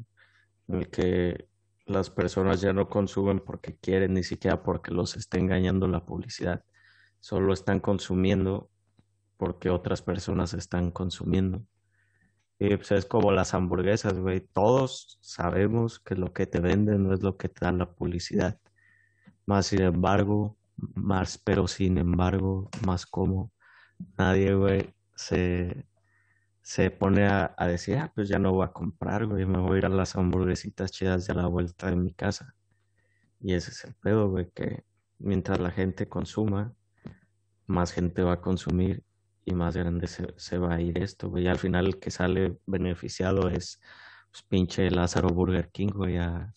en 0.69 0.75
el 0.76 0.88
que 0.88 1.49
las 1.87 2.11
personas 2.11 2.61
ya 2.61 2.73
no 2.73 2.88
consumen 2.88 3.40
porque 3.40 3.76
quieren, 3.76 4.14
ni 4.14 4.23
siquiera 4.23 4.62
porque 4.62 4.93
los 4.93 5.17
está 5.17 5.38
engañando 5.38 5.88
la 5.88 6.05
publicidad. 6.05 6.64
Solo 7.19 7.52
están 7.52 7.81
consumiendo 7.81 8.71
porque 9.41 9.71
otras 9.71 10.03
personas 10.03 10.53
están 10.53 10.91
consumiendo. 10.91 11.65
Y 12.59 12.77
pues 12.77 12.93
es 12.93 13.07
como 13.07 13.33
las 13.33 13.55
hamburguesas, 13.55 14.19
güey. 14.19 14.41
Todos 14.41 15.19
sabemos 15.23 15.99
que 15.99 16.15
lo 16.15 16.35
que 16.35 16.47
te 16.47 16.61
venden 16.61 17.05
no 17.05 17.15
es 17.15 17.23
lo 17.23 17.39
que 17.39 17.49
te 17.49 17.65
da 17.65 17.73
la 17.73 17.91
publicidad. 17.91 18.61
Más 19.47 19.69
sin 19.69 19.81
embargo, 19.81 20.59
más, 20.77 21.39
pero 21.39 21.67
sin 21.69 21.97
embargo, 21.97 22.69
más 22.87 23.07
como 23.07 23.51
nadie, 24.19 24.55
güey, 24.55 24.95
se, 25.17 25.87
se 26.63 26.91
pone 26.91 27.27
a, 27.27 27.55
decir, 27.67 27.97
ah, 27.97 28.13
pues 28.15 28.29
ya 28.29 28.39
no 28.39 28.53
voy 28.53 28.67
a 28.67 28.73
comprar, 28.73 29.27
güey, 29.27 29.47
me 29.47 29.59
voy 29.59 29.77
a 29.77 29.79
ir 29.79 29.87
a 29.87 29.89
las 29.89 30.17
hamburguesitas 30.17 30.93
chidas 30.93 31.27
de 31.27 31.35
la 31.35 31.47
vuelta 31.47 31.89
de 31.91 31.97
mi 31.97 32.13
casa. 32.13 32.55
Y 33.41 33.55
ese 33.55 33.71
es 33.71 33.85
el 33.87 33.95
pedo, 33.95 34.29
güey, 34.29 34.51
que 34.51 34.85
mientras 35.19 35.61
la 35.61 35.71
gente 35.71 36.09
consuma, 36.11 36.75
más 37.67 37.93
gente 37.93 38.23
va 38.23 38.35
a 38.35 38.41
consumir 38.43 39.03
y 39.50 39.54
más 39.54 39.76
grande 39.76 40.07
se, 40.07 40.59
va 40.59 40.75
a 40.75 40.80
ir 40.80 40.99
esto, 40.99 41.28
güey. 41.28 41.45
Y 41.45 41.49
al 41.49 41.59
final 41.59 41.87
el 41.87 41.99
que 41.99 42.11
sale 42.11 42.59
beneficiado 42.66 43.49
es 43.49 43.80
pues, 44.30 44.42
pinche 44.42 44.90
Lázaro 44.90 45.28
Burger 45.28 45.71
King, 45.71 45.90
güey, 45.92 46.16
a 46.16 46.52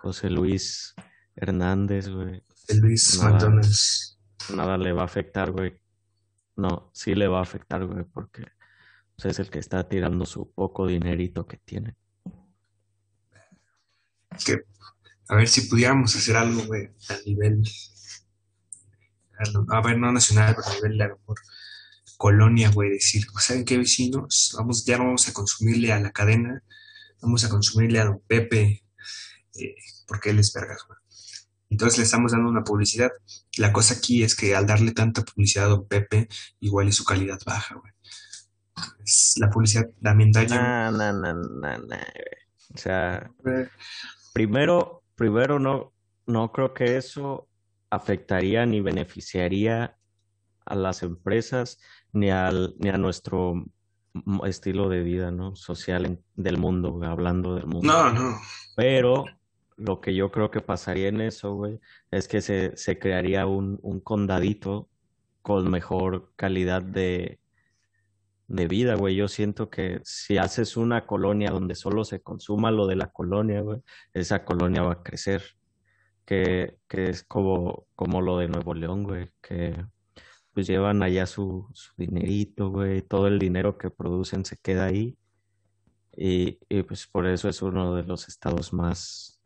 José 0.00 0.30
Luis 0.30 0.94
Hernández, 1.36 2.08
güey. 2.08 2.42
Luis 2.80 3.20
nada, 3.22 3.60
Nada 4.54 4.78
le 4.78 4.92
va 4.92 5.02
a 5.02 5.06
afectar, 5.06 5.50
güey. 5.50 5.80
No, 6.56 6.90
sí 6.92 7.14
le 7.14 7.28
va 7.28 7.38
a 7.38 7.42
afectar, 7.42 7.84
güey, 7.84 8.04
porque 8.04 8.44
pues, 9.16 9.26
es 9.26 9.38
el 9.38 9.50
que 9.50 9.58
está 9.58 9.88
tirando 9.88 10.24
su 10.24 10.50
poco 10.52 10.86
dinerito 10.86 11.46
que 11.46 11.58
tiene. 11.58 11.96
Que, 14.44 14.58
a 15.28 15.36
ver 15.36 15.48
si 15.48 15.62
pudiéramos 15.62 16.14
hacer 16.16 16.36
algo, 16.36 16.62
güey, 16.66 16.88
a 17.08 17.16
nivel, 17.26 17.62
a 19.68 19.80
ver, 19.80 19.98
no 19.98 20.12
nacional, 20.12 20.54
pero 20.54 20.68
a 20.68 20.74
nivel, 20.74 20.98
de 20.98 21.08
mejor, 21.08 21.38
colonia, 22.20 22.70
güey, 22.70 22.90
decir, 22.90 23.24
¿saben 23.38 23.64
qué 23.64 23.78
vecinos? 23.78 24.54
Vamos, 24.58 24.84
ya 24.84 24.98
vamos 24.98 25.26
a 25.26 25.32
consumirle 25.32 25.90
a 25.90 25.98
la 25.98 26.10
cadena, 26.10 26.62
vamos 27.22 27.46
a 27.46 27.48
consumirle 27.48 27.98
a 27.98 28.04
don 28.04 28.20
Pepe, 28.26 28.84
eh, 29.54 29.74
porque 30.06 30.28
él 30.28 30.38
es 30.38 30.52
vergas, 30.52 30.84
güey. 30.86 30.98
Entonces 31.70 31.96
le 31.96 32.04
estamos 32.04 32.32
dando 32.32 32.50
una 32.50 32.62
publicidad. 32.62 33.10
La 33.56 33.72
cosa 33.72 33.94
aquí 33.94 34.22
es 34.22 34.36
que 34.36 34.54
al 34.54 34.66
darle 34.66 34.92
tanta 34.92 35.22
publicidad 35.22 35.64
a 35.64 35.68
don 35.70 35.88
Pepe, 35.88 36.28
igual 36.60 36.88
y 36.88 36.92
su 36.92 37.04
calidad 37.04 37.38
baja, 37.46 37.76
güey. 37.76 37.92
la 39.36 39.48
publicidad 39.48 39.88
también 40.02 40.30
daña. 40.30 40.90
No, 40.90 40.98
no, 40.98 41.12
no, 41.14 41.32
no, 41.32 41.78
no. 41.78 41.96
O 42.74 42.76
sea, 42.76 43.30
primero, 44.34 45.04
primero 45.14 45.58
no, 45.58 45.94
no 46.26 46.52
creo 46.52 46.74
que 46.74 46.98
eso 46.98 47.48
afectaría 47.88 48.66
ni 48.66 48.82
beneficiaría 48.82 49.96
a 50.66 50.74
las 50.74 51.02
empresas 51.02 51.78
ni, 52.12 52.30
al, 52.30 52.74
ni 52.78 52.88
a 52.88 52.98
nuestro 52.98 53.64
estilo 54.44 54.88
de 54.88 55.02
vida, 55.02 55.30
¿no? 55.30 55.54
Social 55.56 56.20
del 56.34 56.58
mundo, 56.58 57.00
hablando 57.04 57.54
del 57.54 57.66
mundo. 57.66 57.86
No, 57.86 58.12
no. 58.12 58.36
Pero 58.76 59.24
lo 59.76 60.00
que 60.00 60.14
yo 60.14 60.30
creo 60.30 60.50
que 60.50 60.60
pasaría 60.60 61.08
en 61.08 61.20
eso, 61.20 61.54
güey, 61.54 61.80
es 62.10 62.28
que 62.28 62.40
se, 62.40 62.76
se 62.76 62.98
crearía 62.98 63.46
un, 63.46 63.78
un 63.82 64.00
condadito 64.00 64.88
con 65.42 65.70
mejor 65.70 66.32
calidad 66.36 66.82
de, 66.82 67.38
de 68.48 68.68
vida, 68.68 68.94
güey. 68.96 69.14
Yo 69.16 69.28
siento 69.28 69.70
que 69.70 70.00
si 70.04 70.38
haces 70.38 70.76
una 70.76 71.06
colonia 71.06 71.50
donde 71.50 71.74
solo 71.74 72.04
se 72.04 72.20
consuma 72.20 72.70
lo 72.70 72.86
de 72.86 72.96
la 72.96 73.10
colonia, 73.10 73.60
güey, 73.60 73.80
esa 74.12 74.44
colonia 74.44 74.82
va 74.82 74.92
a 74.92 75.02
crecer. 75.02 75.42
Que, 76.26 76.76
que 76.86 77.10
es 77.10 77.24
como, 77.24 77.86
como 77.96 78.20
lo 78.20 78.38
de 78.38 78.46
Nuevo 78.46 78.72
León, 78.72 79.02
güey, 79.02 79.30
que 79.42 79.74
pues 80.52 80.66
llevan 80.66 81.02
allá 81.02 81.26
su, 81.26 81.68
su 81.72 81.92
dinerito, 81.96 82.70
güey, 82.70 83.02
todo 83.02 83.26
el 83.28 83.38
dinero 83.38 83.78
que 83.78 83.90
producen 83.90 84.44
se 84.44 84.56
queda 84.56 84.84
ahí. 84.86 85.16
Y, 86.16 86.58
pues 86.82 87.06
por 87.06 87.26
eso 87.26 87.48
es 87.48 87.62
uno 87.62 87.94
de 87.94 88.02
los 88.02 88.28
estados 88.28 88.72
más, 88.72 89.40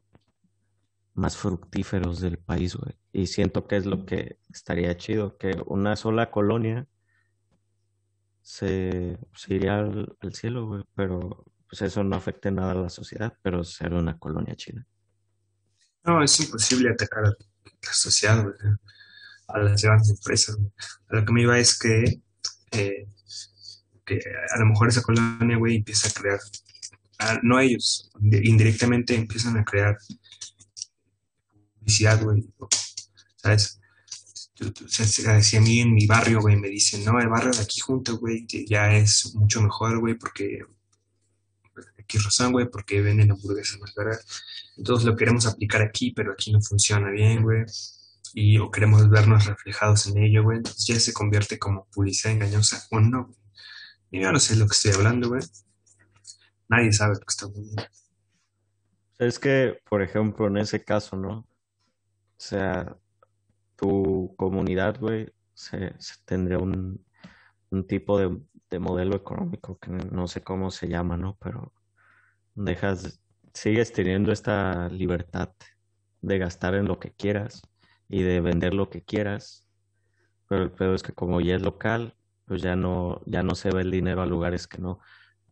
más 1.12 1.36
fructíferos 1.36 2.20
del 2.20 2.38
país, 2.38 2.74
güey. 2.74 2.96
Y 3.12 3.26
siento 3.26 3.66
que 3.66 3.76
es 3.76 3.86
lo 3.86 4.06
que 4.06 4.38
estaría 4.50 4.96
chido, 4.96 5.36
que 5.36 5.62
una 5.66 5.94
sola 5.96 6.30
colonia 6.30 6.86
se, 8.40 9.18
se 9.34 9.54
iría 9.54 9.78
al, 9.78 10.16
cielo, 10.32 10.66
güey, 10.66 10.84
pero 10.94 11.44
pues 11.68 11.82
eso 11.82 12.02
no 12.02 12.16
afecte 12.16 12.50
nada 12.50 12.72
a 12.72 12.74
la 12.74 12.88
sociedad, 12.88 13.36
pero 13.42 13.62
ser 13.62 13.92
una 13.92 14.18
colonia 14.18 14.54
china. 14.56 14.86
No, 16.02 16.22
es 16.22 16.40
imposible 16.40 16.90
atacar 16.90 17.26
a 17.26 17.28
la 17.28 17.92
sociedad, 17.92 18.42
güey 18.42 18.54
a 19.48 19.58
las 19.58 19.82
grandes 19.82 20.10
empresas. 20.10 20.56
A 21.08 21.16
lo 21.16 21.24
que 21.24 21.32
me 21.32 21.42
iba 21.42 21.58
es 21.58 21.78
que, 21.78 22.20
eh, 22.72 23.06
que 24.04 24.20
a 24.54 24.58
lo 24.58 24.66
mejor 24.66 24.88
esa 24.88 25.02
colonia, 25.02 25.56
güey, 25.56 25.76
empieza 25.76 26.08
a 26.08 26.12
crear, 26.12 26.40
no 27.42 27.58
ellos, 27.60 28.10
indirectamente 28.20 29.14
empiezan 29.14 29.56
a 29.56 29.64
crear 29.64 29.96
publicidad, 31.78 32.22
güey, 32.22 32.44
¿sabes? 33.36 33.80
Si 34.86 35.56
a 35.56 35.60
mí 35.60 35.80
en 35.80 35.94
mi 35.94 36.06
barrio, 36.06 36.40
güey, 36.40 36.56
me 36.56 36.68
dicen, 36.68 37.04
no, 37.04 37.18
el 37.18 37.28
barrio 37.28 37.50
de 37.50 37.60
aquí 37.60 37.80
junto, 37.80 38.18
güey, 38.18 38.46
ya 38.68 38.94
es 38.94 39.34
mucho 39.34 39.60
mejor, 39.60 39.98
güey, 39.98 40.14
porque 40.14 40.60
aquí 41.98 42.18
razón, 42.18 42.52
güey, 42.52 42.70
porque 42.70 43.00
venden 43.00 43.32
hamburguesas 43.32 43.80
más 43.80 43.92
baratas. 43.94 44.42
Entonces 44.76 45.06
lo 45.06 45.16
queremos 45.16 45.46
aplicar 45.46 45.82
aquí, 45.82 46.12
pero 46.12 46.32
aquí 46.32 46.52
no 46.52 46.60
funciona 46.60 47.10
bien, 47.10 47.42
güey 47.42 47.64
y 48.34 48.58
o 48.58 48.70
queremos 48.70 49.08
vernos 49.08 49.46
reflejados 49.46 50.08
en 50.08 50.18
ello, 50.18 50.42
güey, 50.42 50.58
entonces 50.58 50.84
ya 50.86 50.98
se 50.98 51.12
convierte 51.12 51.56
como 51.56 51.86
publicidad 51.94 52.34
engañosa 52.34 52.84
o 52.90 52.98
no. 52.98 53.30
Y 54.10 54.20
yo 54.20 54.32
no 54.32 54.40
sé 54.40 54.56
lo 54.56 54.66
que 54.66 54.72
estoy 54.72 54.90
hablando, 54.92 55.28
güey. 55.28 55.42
Nadie 56.68 56.92
sabe 56.92 57.14
lo 57.14 57.20
que 57.20 57.26
está 57.28 57.46
hablando. 57.46 57.82
Es 59.18 59.38
que, 59.38 59.80
por 59.88 60.02
ejemplo, 60.02 60.48
en 60.48 60.56
ese 60.56 60.82
caso, 60.84 61.16
¿no? 61.16 61.38
O 61.38 61.46
sea, 62.36 62.96
tu 63.76 64.34
comunidad, 64.36 64.98
güey, 64.98 65.32
se, 65.54 65.94
tendría 66.24 66.58
un, 66.58 67.04
un 67.70 67.86
tipo 67.86 68.18
de, 68.18 68.36
de, 68.68 68.78
modelo 68.80 69.14
económico 69.14 69.78
que 69.78 69.92
no 69.92 70.26
sé 70.26 70.42
cómo 70.42 70.72
se 70.72 70.88
llama, 70.88 71.16
¿no? 71.16 71.36
Pero 71.40 71.72
dejas 72.56 73.20
sigues 73.52 73.92
teniendo 73.92 74.32
esta 74.32 74.88
libertad 74.88 75.50
de 76.20 76.38
gastar 76.38 76.74
en 76.74 76.86
lo 76.86 76.98
que 76.98 77.12
quieras 77.12 77.62
y 78.14 78.22
de 78.22 78.40
vender 78.40 78.74
lo 78.74 78.90
que 78.90 79.02
quieras, 79.02 79.66
pero 80.48 80.62
el 80.62 80.70
peor 80.70 80.94
es 80.94 81.02
que 81.02 81.12
como 81.12 81.40
ya 81.40 81.56
es 81.56 81.62
local, 81.62 82.14
pues 82.44 82.62
ya 82.62 82.76
no, 82.76 83.20
ya 83.26 83.42
no 83.42 83.56
se 83.56 83.72
ve 83.72 83.82
el 83.82 83.90
dinero 83.90 84.22
a 84.22 84.26
lugares 84.26 84.68
que 84.68 84.78
no. 84.78 85.00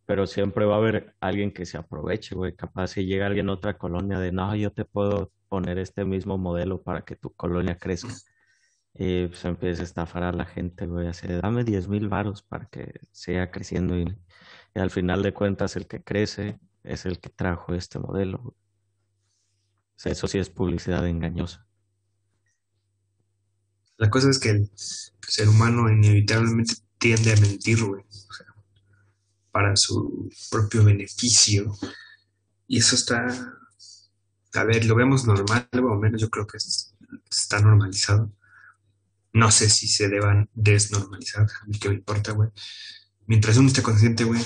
Pero 0.06 0.28
siempre 0.28 0.64
va 0.64 0.74
a 0.76 0.78
haber 0.78 1.16
alguien 1.18 1.52
que 1.52 1.66
se 1.66 1.76
aproveche, 1.76 2.36
güey. 2.36 2.54
Capaz 2.54 2.88
si 2.88 3.04
llega 3.04 3.26
alguien 3.26 3.48
a 3.48 3.54
otra 3.54 3.78
colonia 3.78 4.20
de, 4.20 4.30
no, 4.30 4.54
yo 4.54 4.70
te 4.72 4.84
puedo 4.84 5.32
poner 5.48 5.78
este 5.78 6.04
mismo 6.04 6.38
modelo 6.38 6.82
para 6.82 7.04
que 7.04 7.16
tu 7.16 7.34
colonia 7.34 7.78
crezca. 7.78 8.14
Y 8.94 9.26
pues 9.26 9.44
empieza 9.44 9.82
a 9.82 9.84
estafar 9.84 10.22
a 10.22 10.32
la 10.32 10.44
gente, 10.44 10.86
güey. 10.86 11.08
Así 11.08 11.26
dame 11.26 11.64
10 11.64 11.88
mil 11.88 12.08
varos 12.08 12.42
para 12.42 12.66
que 12.66 13.00
siga 13.10 13.50
creciendo. 13.50 13.98
Y, 13.98 14.06
al 14.76 14.90
final 14.90 15.24
de 15.24 15.34
cuentas, 15.34 15.74
el 15.74 15.88
que 15.88 16.04
crece 16.04 16.60
es 16.84 17.06
el 17.06 17.18
que 17.18 17.30
trajo 17.30 17.74
este 17.74 17.98
modelo. 17.98 18.54
Eso 20.04 20.28
sí 20.28 20.38
es 20.38 20.50
publicidad 20.50 21.06
engañosa. 21.08 21.66
La 23.96 24.10
cosa 24.10 24.30
es 24.30 24.38
que 24.38 24.50
el 24.50 24.70
ser 25.26 25.48
humano 25.48 25.90
inevitablemente 25.90 26.74
tiende 26.98 27.32
a 27.32 27.36
mentir, 27.40 27.82
güey. 27.84 28.02
O 28.02 28.32
sea, 28.32 28.46
para 29.50 29.76
su 29.76 30.30
propio 30.50 30.84
beneficio. 30.84 31.74
Y 32.66 32.78
eso 32.78 32.96
está, 32.96 33.26
a 34.54 34.64
ver, 34.64 34.84
lo 34.84 34.94
vemos 34.94 35.24
normal, 35.26 35.68
o 35.72 35.96
menos 35.96 36.20
yo 36.20 36.30
creo 36.30 36.46
que 36.46 36.56
es- 36.58 36.94
está 37.30 37.60
normalizado. 37.60 38.30
No 39.32 39.50
sé 39.50 39.68
si 39.70 39.88
se 39.88 40.08
deban 40.08 40.48
desnormalizar, 40.54 41.42
a 41.44 41.66
mí 41.66 41.78
que 41.78 41.88
me 41.88 41.94
importa, 41.96 42.32
güey. 42.32 42.50
Mientras 43.26 43.56
uno 43.56 43.68
esté 43.68 43.82
consciente, 43.82 44.24
güey. 44.24 44.42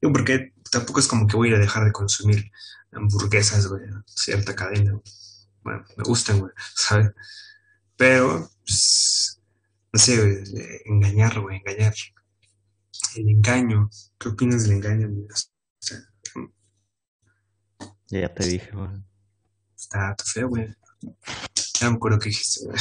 Digo, 0.00 0.12
porque 0.12 0.54
tampoco 0.70 1.00
es 1.00 1.08
como 1.08 1.26
que 1.26 1.36
voy 1.36 1.54
a 1.54 1.58
dejar 1.58 1.84
de 1.84 1.92
consumir 1.92 2.50
hamburguesas, 2.92 3.66
güey, 3.68 3.82
cierta 4.06 4.54
cadena, 4.54 4.92
güey. 4.92 5.04
Bueno, 5.62 5.84
me 5.96 6.04
gustan, 6.04 6.40
güey, 6.40 6.52
¿sabes? 6.76 7.12
Pero, 7.98 8.48
pues, 8.64 9.40
no 9.92 9.98
sé, 10.00 10.16
güey, 10.16 10.60
eh, 10.62 10.82
engañar, 10.86 11.38
güey, 11.40 11.58
engañar. 11.58 11.92
El 13.16 13.28
engaño. 13.28 13.90
¿Qué 14.18 14.28
opinas 14.28 14.62
del 14.62 14.72
engaño, 14.78 15.08
güey? 15.10 15.24
O 15.24 15.36
sea, 15.80 15.98
Ya 18.08 18.32
te 18.34 18.46
dije, 18.46 18.70
güey. 18.72 18.88
está 19.76 20.16
feo, 20.24 20.48
güey. 20.48 20.68
Ya 21.80 21.90
me 21.90 21.96
acuerdo 21.96 22.18
qué 22.18 22.28
dijiste, 22.30 22.64
güey. 22.66 22.78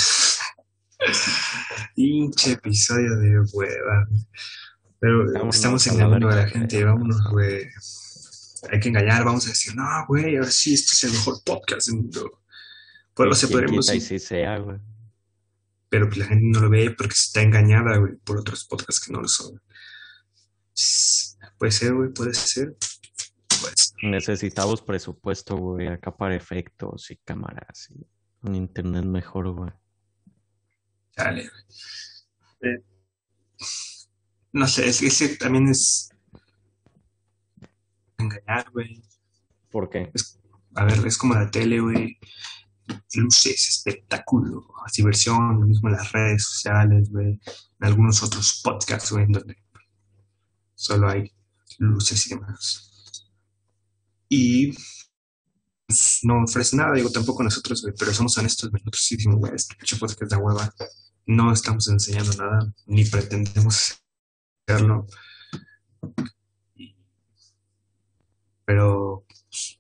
Pinche 1.96 2.52
episodio 2.54 3.16
de 3.18 3.40
hueva. 3.54 4.08
Pero 5.00 5.32
Vámonos 5.32 5.56
estamos 5.56 5.88
engañando 5.88 6.30
a 6.30 6.36
la 6.36 6.48
gente, 6.48 6.76
güey. 6.78 6.86
vámonos, 6.86 7.22
güey. 7.32 7.68
Hay 8.72 8.80
que 8.80 8.90
engañar, 8.90 9.24
vamos 9.24 9.46
a 9.46 9.50
decir, 9.50 9.76
no, 9.76 9.84
güey, 10.08 10.36
ahora 10.36 10.50
sí, 10.50 10.74
este 10.74 10.94
es 10.94 11.04
el 11.04 11.12
mejor 11.12 11.42
podcast 11.44 11.88
del 11.88 11.98
mundo. 11.98 12.42
Pues 13.14 13.30
lo 13.30 13.36
sé, 13.36 13.48
¿Quién 13.48 13.60
podremos, 13.60 13.86
quita 13.86 13.96
y 13.96 14.02
sí, 14.02 14.20
sí 14.20 14.20
sea, 14.28 14.58
güey? 14.58 14.80
Pero 15.90 16.08
pues 16.08 16.18
la 16.18 16.26
gente 16.26 16.46
no 16.48 16.62
lo 16.62 16.70
ve 16.70 16.92
porque 16.92 17.14
está 17.14 17.42
engañada, 17.42 17.98
güey, 17.98 18.16
por 18.18 18.40
otros 18.40 18.66
podcasts 18.66 19.04
que 19.06 19.14
no 19.14 19.22
lo 19.22 19.28
son. 19.28 19.62
Puede 21.58 21.72
ser, 21.72 21.94
güey, 21.94 22.10
puede 22.14 22.34
ser. 22.34 22.76
Pues, 23.62 23.94
Necesitamos 24.04 24.82
presupuesto, 24.82 25.56
güey, 25.56 25.88
acá 25.88 26.16
para 26.16 26.36
efectos 26.36 27.10
y 27.10 27.18
cámaras 27.18 27.90
y 27.90 28.06
un 28.42 28.56
internet 28.56 29.06
mejor, 29.06 29.52
güey. 29.52 29.72
Dale, 31.16 31.50
güey. 31.50 32.74
Eh, 32.74 32.84
no 34.54 34.68
sé, 34.68 34.88
es 34.88 35.00
que 35.00 35.30
también 35.30 35.68
es 35.68 36.10
engañar, 38.18 38.70
güey. 38.72 39.02
¿Por 39.70 39.90
qué? 39.90 40.12
A 40.76 40.86
ver, 40.86 41.06
es 41.06 41.18
como 41.18 41.34
la 41.34 41.50
tele, 41.50 41.80
güey. 41.80 42.20
Luces, 43.16 43.68
espectáculo, 43.70 44.68
diversión, 44.96 45.60
lo 45.60 45.68
mismo 45.68 45.90
en 45.90 45.96
las 45.96 46.12
redes 46.12 46.44
sociales. 46.44 47.10
En 47.14 47.40
algunos 47.80 48.24
otros 48.24 48.62
podcasts, 48.64 49.10
donde 49.10 49.58
solo 50.76 51.10
hay 51.10 51.32
luces 51.80 52.28
y 52.28 52.30
demás. 52.32 52.84
Y 54.30 54.74
pues, 55.88 56.20
no 56.24 56.44
ofrece 56.44 56.76
nada, 56.76 56.94
digo, 56.94 57.10
tampoco 57.10 57.44
nosotros, 57.44 57.86
pero 57.98 58.14
somos 58.14 58.38
honestos. 58.38 58.72
Nosotros 58.72 59.02
sí 59.02 59.16
decimos, 59.16 59.50
este 59.54 59.76
podcast 59.98 60.32
da 60.32 60.38
hueva. 60.38 60.74
No 61.26 61.52
estamos 61.52 61.88
enseñando 61.88 62.34
nada, 62.34 62.74
ni 62.86 63.06
pretendemos 63.06 64.02
hacerlo. 64.66 65.08
Pero 68.66 69.26
pues, 69.50 69.80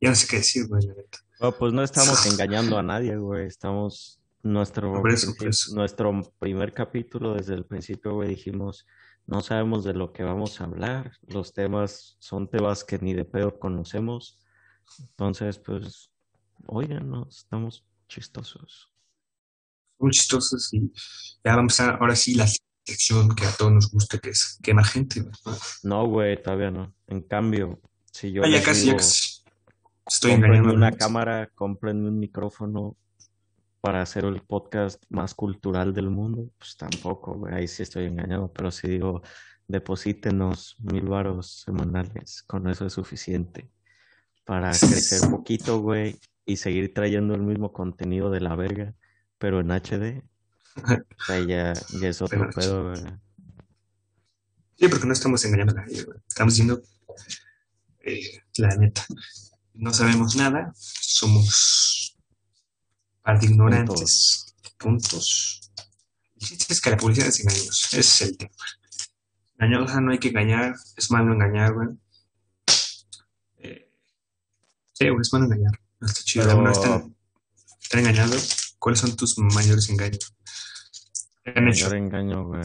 ya 0.00 0.10
no 0.10 0.14
sé 0.16 0.26
qué 0.26 0.36
decir, 0.38 0.66
güey, 0.66 0.86
la 0.86 0.94
neta. 0.94 1.18
No, 1.40 1.52
pues 1.52 1.72
no 1.72 1.82
estamos 1.82 2.26
engañando 2.26 2.78
a 2.78 2.82
nadie, 2.82 3.16
güey. 3.16 3.46
Estamos 3.46 4.20
nuestro 4.42 5.02
eso, 5.08 5.74
nuestro 5.74 6.22
primer 6.38 6.72
capítulo 6.72 7.34
desde 7.34 7.54
el 7.54 7.64
principio, 7.64 8.14
güey, 8.14 8.30
dijimos, 8.30 8.86
no 9.26 9.40
sabemos 9.40 9.84
de 9.84 9.94
lo 9.94 10.12
que 10.12 10.22
vamos 10.22 10.60
a 10.60 10.64
hablar. 10.64 11.12
Los 11.26 11.52
temas 11.52 12.16
son 12.18 12.48
temas 12.48 12.84
que 12.84 12.98
ni 12.98 13.14
de 13.14 13.24
pedo 13.24 13.58
conocemos. 13.58 14.38
Entonces, 15.00 15.58
pues, 15.58 16.10
óiganos, 16.66 17.38
estamos 17.38 17.84
chistosos. 18.08 18.90
muy 19.98 20.12
chistosos 20.12 20.72
y 20.72 20.90
ya 21.44 21.56
vamos 21.56 21.78
a 21.80 21.90
ahora 21.96 22.16
sí 22.16 22.34
la 22.34 22.48
sección 22.86 23.34
que 23.34 23.44
a 23.44 23.52
todos 23.52 23.72
nos 23.72 23.90
gusta, 23.90 24.18
que 24.18 24.30
es 24.30 24.58
quema 24.62 24.82
gente. 24.84 25.24
No, 25.82 26.06
güey, 26.06 26.40
todavía 26.42 26.70
no. 26.70 26.94
En 27.06 27.20
cambio, 27.22 27.80
si 28.12 28.32
yo 28.32 28.42
Ah, 28.44 28.48
ya 28.48 28.62
casi, 28.62 28.86
ya 28.86 28.92
digo, 28.92 28.96
casi. 28.98 29.37
Estoy 30.08 30.32
engañando. 30.32 30.72
una 30.72 30.92
cámara, 30.92 31.50
cómprenme 31.54 32.08
un 32.08 32.18
micrófono 32.18 32.96
para 33.80 34.02
hacer 34.02 34.24
el 34.24 34.40
podcast 34.40 35.02
más 35.08 35.34
cultural 35.34 35.94
del 35.94 36.10
mundo, 36.10 36.50
pues 36.58 36.76
tampoco, 36.76 37.34
güey, 37.34 37.54
ahí 37.54 37.68
sí 37.68 37.82
estoy 37.82 38.06
engañado, 38.06 38.52
pero 38.52 38.70
si 38.70 38.88
digo, 38.88 39.22
deposítenos 39.68 40.76
mil 40.80 41.04
varos 41.04 41.62
semanales, 41.64 42.42
con 42.42 42.68
eso 42.68 42.86
es 42.86 42.92
suficiente 42.94 43.70
para 44.44 44.70
crecer 44.70 45.20
poquito, 45.30 45.80
güey, 45.80 46.18
y 46.46 46.56
seguir 46.56 46.94
trayendo 46.94 47.34
el 47.34 47.42
mismo 47.42 47.72
contenido 47.72 48.30
de 48.30 48.40
la 48.40 48.56
verga, 48.56 48.94
pero 49.38 49.60
en 49.60 49.70
HD. 49.70 50.22
O 50.76 51.24
sea, 51.26 51.40
ya, 51.40 51.74
ya 52.00 52.08
es 52.08 52.22
otro 52.22 52.48
pedo, 52.50 52.90
güey. 52.90 53.02
Sí, 54.76 54.88
porque 54.88 55.06
no 55.06 55.12
estamos 55.12 55.44
engañando 55.44 55.74
a 55.76 55.82
nadie, 55.82 56.02
güey. 56.04 56.18
Estamos 56.26 56.54
diciendo 56.54 56.80
eh, 58.00 58.40
la 58.56 58.74
neta. 58.76 59.04
No 59.78 59.94
sabemos 59.94 60.34
nada, 60.34 60.72
somos 60.74 62.16
par 63.22 63.38
de 63.38 63.46
ignorantes. 63.46 64.54
Puntos. 64.76 65.70
El 66.40 66.46
chiste 66.48 66.72
es 66.72 66.80
que 66.80 66.90
la 66.90 66.96
publicidad 66.96 67.28
es 67.28 67.40
engañosa. 67.40 67.96
Ese 67.96 68.00
es 68.00 68.20
el 68.22 68.36
tema. 68.38 68.50
Engañosa 69.58 70.00
no 70.00 70.10
hay 70.12 70.18
que 70.18 70.28
engañar, 70.28 70.74
es 70.96 71.10
malo 71.10 71.32
engañar, 71.32 71.74
güey. 71.74 71.88
Eh, 73.58 73.90
sí, 74.92 75.08
güey, 75.08 75.20
es 75.20 75.32
malo 75.32 75.44
engañar. 75.46 75.80
No 76.00 76.06
está 76.08 76.20
chido. 76.22 76.44
Pero- 76.44 76.50
¿Alguna 76.58 76.70
vez 76.70 76.80
te 76.80 76.88
han, 76.92 77.16
te 77.88 77.96
han 77.98 78.00
engañado? 78.00 78.36
¿Cuáles 78.80 79.00
son 79.00 79.16
tus 79.16 79.38
mayores 79.38 79.88
engaños? 79.90 80.34
¿Qué 81.44 81.52
han 81.54 81.68
hecho? 81.68 81.84
Mayor 81.86 81.96
engaño, 81.96 82.44
güey. 82.46 82.62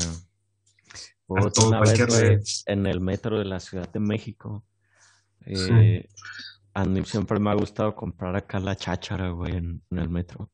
Todo, 1.54 1.80
vez, 1.82 2.06
güey, 2.08 2.40
en 2.68 2.86
el 2.86 3.00
metro 3.00 3.40
de 3.40 3.46
la 3.46 3.60
Ciudad 3.60 3.90
de 3.92 4.00
México, 4.00 4.66
eh, 5.46 6.08
a 6.74 6.86
mí 6.86 7.04
siempre 7.06 7.40
me 7.40 7.52
ha 7.52 7.54
gustado 7.54 7.96
comprar 7.96 8.36
acá 8.36 8.60
la 8.60 8.76
cháchara, 8.76 9.30
güey, 9.30 9.56
en, 9.58 9.84
el 9.92 10.10
metro. 10.10 10.52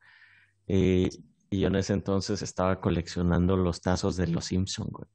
Y, 0.67 1.10
y 1.49 1.60
yo 1.62 1.67
en 1.67 1.75
ese 1.75 1.93
entonces 1.93 2.41
estaba 2.41 2.79
coleccionando 2.79 3.58
los 3.58 3.82
tazos 3.82 4.17
de 4.17 4.27
los 4.27 4.45
Simpson, 4.45 4.88
güey. 4.89 5.08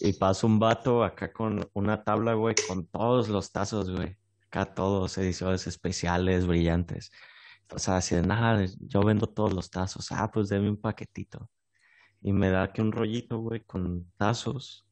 Y 0.00 0.12
pasa 0.14 0.46
un 0.46 0.58
vato 0.58 1.04
acá 1.04 1.32
con 1.32 1.68
una 1.74 2.02
tabla, 2.02 2.34
güey, 2.34 2.54
con 2.66 2.86
todos 2.86 3.28
los 3.28 3.52
tazos, 3.52 3.90
güey. 3.90 4.16
Acá 4.46 4.74
todos, 4.74 5.16
ediciones 5.18 5.66
especiales, 5.66 6.46
brillantes. 6.46 7.10
O 7.70 7.78
sea, 7.78 7.96
así 7.98 8.14
de 8.14 8.22
nada, 8.22 8.64
yo 8.80 9.02
vendo 9.02 9.26
todos 9.26 9.52
los 9.52 9.70
tazos. 9.70 10.10
Ah, 10.12 10.30
pues 10.32 10.48
deme 10.48 10.68
un 10.68 10.76
paquetito. 10.76 11.48
Y 12.20 12.32
me 12.32 12.50
da 12.50 12.72
que 12.72 12.82
un 12.82 12.92
rollito, 12.92 13.38
güey, 13.38 13.60
con 13.60 14.10
tazos. 14.16 14.86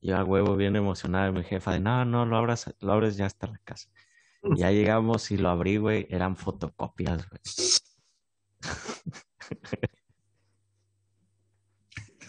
Y 0.00 0.12
a 0.12 0.22
huevo 0.22 0.56
bien 0.56 0.76
emocionada 0.76 1.32
mi 1.32 1.42
jefa 1.42 1.72
de, 1.72 1.80
no, 1.80 2.04
no, 2.04 2.26
lo 2.26 2.36
abras, 2.36 2.74
lo 2.80 2.92
abres 2.92 3.16
ya 3.16 3.26
hasta 3.26 3.46
la 3.46 3.58
casa. 3.64 3.88
Ya 4.54 4.70
llegamos 4.72 5.30
y 5.30 5.36
lo 5.36 5.48
abrí, 5.48 5.76
güey, 5.78 6.06
eran 6.10 6.36
fotocopias, 6.36 7.28
güey. 7.28 7.40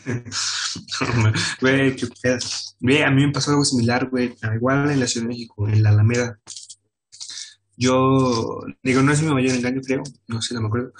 Güey, 1.61 1.95
qué 1.95 2.07
pedo. 2.21 2.37
Güey, 2.79 3.01
a 3.01 3.11
mí 3.11 3.25
me 3.25 3.31
pasó 3.33 3.51
algo 3.51 3.65
similar, 3.65 4.09
güey. 4.09 4.35
Ah, 4.41 4.55
Igual 4.55 4.89
en 4.89 4.99
la 4.99 5.07
Ciudad 5.07 5.25
de 5.25 5.33
México, 5.33 5.67
en 5.67 5.83
la 5.83 5.89
Alameda. 5.89 6.39
Yo, 7.75 8.61
digo, 8.81 9.01
no 9.01 9.11
es 9.11 9.21
mi 9.21 9.33
mayor 9.33 9.55
engaño, 9.55 9.81
creo. 9.85 10.03
No 10.27 10.41
sé, 10.41 10.53
no 10.55 10.61
me 10.61 10.67
acuerdo. 10.67 10.93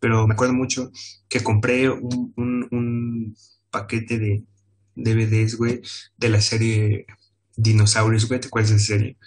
Pero 0.00 0.26
me 0.26 0.34
acuerdo 0.34 0.54
mucho 0.54 0.90
que 1.28 1.42
compré 1.42 1.90
un, 1.90 2.32
un, 2.36 2.68
un 2.70 3.36
paquete 3.70 4.18
de 4.18 4.44
DVDs, 4.94 5.56
güey, 5.56 5.82
de 6.16 6.28
la 6.28 6.40
serie 6.40 7.06
Dinosaurios, 7.56 8.26
güey. 8.28 8.40
¿Te 8.40 8.48
acuerdas 8.48 8.70
de 8.70 8.76
esa 8.76 8.86
serie? 8.86 9.18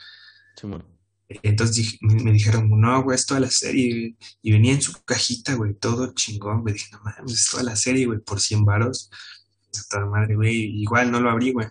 Simón. 0.55 0.96
Entonces 1.29 1.97
me 2.01 2.31
dijeron, 2.31 2.69
no, 2.79 3.03
güey, 3.03 3.15
es 3.15 3.25
toda 3.25 3.41
la 3.41 3.51
serie, 3.51 4.15
Y 4.41 4.51
venía 4.51 4.73
en 4.73 4.81
su 4.81 4.93
cajita, 5.03 5.55
güey, 5.55 5.73
todo 5.73 6.13
chingón, 6.13 6.61
güey. 6.61 6.73
Dije, 6.73 6.87
no 6.91 7.01
mames, 7.03 7.33
es 7.33 7.49
toda 7.49 7.63
la 7.63 7.75
serie, 7.75 8.05
güey, 8.05 8.19
por 8.19 8.39
100 8.39 8.63
varos. 8.63 9.09
Toda 9.89 10.05
madre, 10.05 10.35
güey. 10.35 10.81
Igual 10.81 11.11
no 11.11 11.19
lo 11.19 11.29
abrí, 11.29 11.51
güey. 11.51 11.67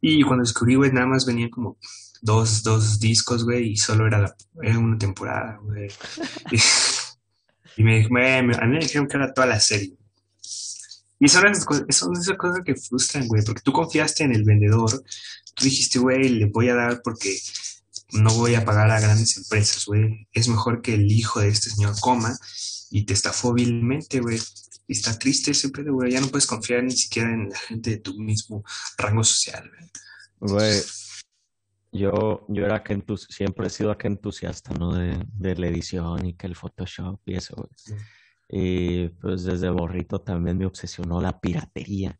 Y 0.00 0.22
cuando 0.22 0.44
descubrí, 0.44 0.74
güey, 0.74 0.92
nada 0.92 1.06
más 1.06 1.26
venía 1.26 1.48
como 1.50 1.78
dos, 2.20 2.62
dos 2.62 3.00
discos, 3.00 3.44
güey, 3.44 3.72
y 3.72 3.76
solo 3.76 4.06
era, 4.06 4.20
la, 4.20 4.78
una 4.78 4.98
temporada, 4.98 5.58
güey. 5.62 5.88
y, 7.76 7.82
me, 7.82 8.06
me, 8.10 8.38
a 8.38 8.42
mí 8.42 8.72
me 8.74 8.78
dijeron 8.78 9.08
que 9.08 9.16
era 9.16 9.32
toda 9.32 9.46
la 9.46 9.60
serie. 9.60 9.96
Y 11.20 11.28
son 11.28 11.52
son 11.54 11.86
esas 12.16 12.36
cosas 12.36 12.60
que 12.64 12.76
frustran, 12.76 13.26
güey, 13.26 13.44
porque 13.44 13.62
tú 13.62 13.72
confiaste 13.72 14.22
en 14.22 14.34
el 14.34 14.44
vendedor, 14.44 15.02
tú 15.54 15.64
dijiste, 15.64 15.98
güey, 15.98 16.28
le 16.28 16.46
voy 16.46 16.68
a 16.68 16.74
dar 16.74 17.00
porque 17.02 17.36
no 18.12 18.32
voy 18.34 18.54
a 18.54 18.64
pagar 18.64 18.90
a 18.90 19.00
grandes 19.00 19.36
empresas, 19.36 19.84
güey. 19.86 20.26
Es 20.32 20.48
mejor 20.48 20.82
que 20.82 20.94
el 20.94 21.10
hijo 21.10 21.40
de 21.40 21.48
este 21.48 21.70
señor 21.70 21.94
coma 22.00 22.36
y 22.90 23.04
te 23.04 23.12
estafó 23.12 23.52
vilmente, 23.52 24.20
güey. 24.20 24.38
Y 24.86 24.92
está 24.92 25.18
triste 25.18 25.50
ese 25.50 25.68
pedo, 25.68 25.92
güey. 25.92 26.12
Ya 26.12 26.20
no 26.20 26.28
puedes 26.28 26.46
confiar 26.46 26.82
ni 26.82 26.92
siquiera 26.92 27.30
en 27.30 27.50
la 27.50 27.58
gente 27.58 27.90
de 27.90 27.98
tu 27.98 28.18
mismo 28.18 28.64
rango 28.96 29.22
social, 29.22 29.70
güey. 29.70 29.90
Güey, 30.40 30.82
yo, 31.92 32.46
yo 32.48 32.64
era 32.64 32.82
que 32.82 33.02
siempre 33.28 33.66
he 33.66 33.70
sido 33.70 33.96
que 33.98 34.06
entusiasta, 34.06 34.72
¿no? 34.74 34.94
De, 34.94 35.22
de, 35.34 35.56
la 35.56 35.66
edición 35.66 36.24
y 36.26 36.34
que 36.34 36.46
el 36.46 36.56
Photoshop 36.56 37.20
y 37.26 37.34
eso, 37.34 37.56
güey. 37.56 38.00
Y 38.50 39.08
pues 39.08 39.44
desde 39.44 39.68
borrito 39.68 40.20
también 40.20 40.56
me 40.56 40.66
obsesionó 40.66 41.20
la 41.20 41.38
piratería. 41.38 42.18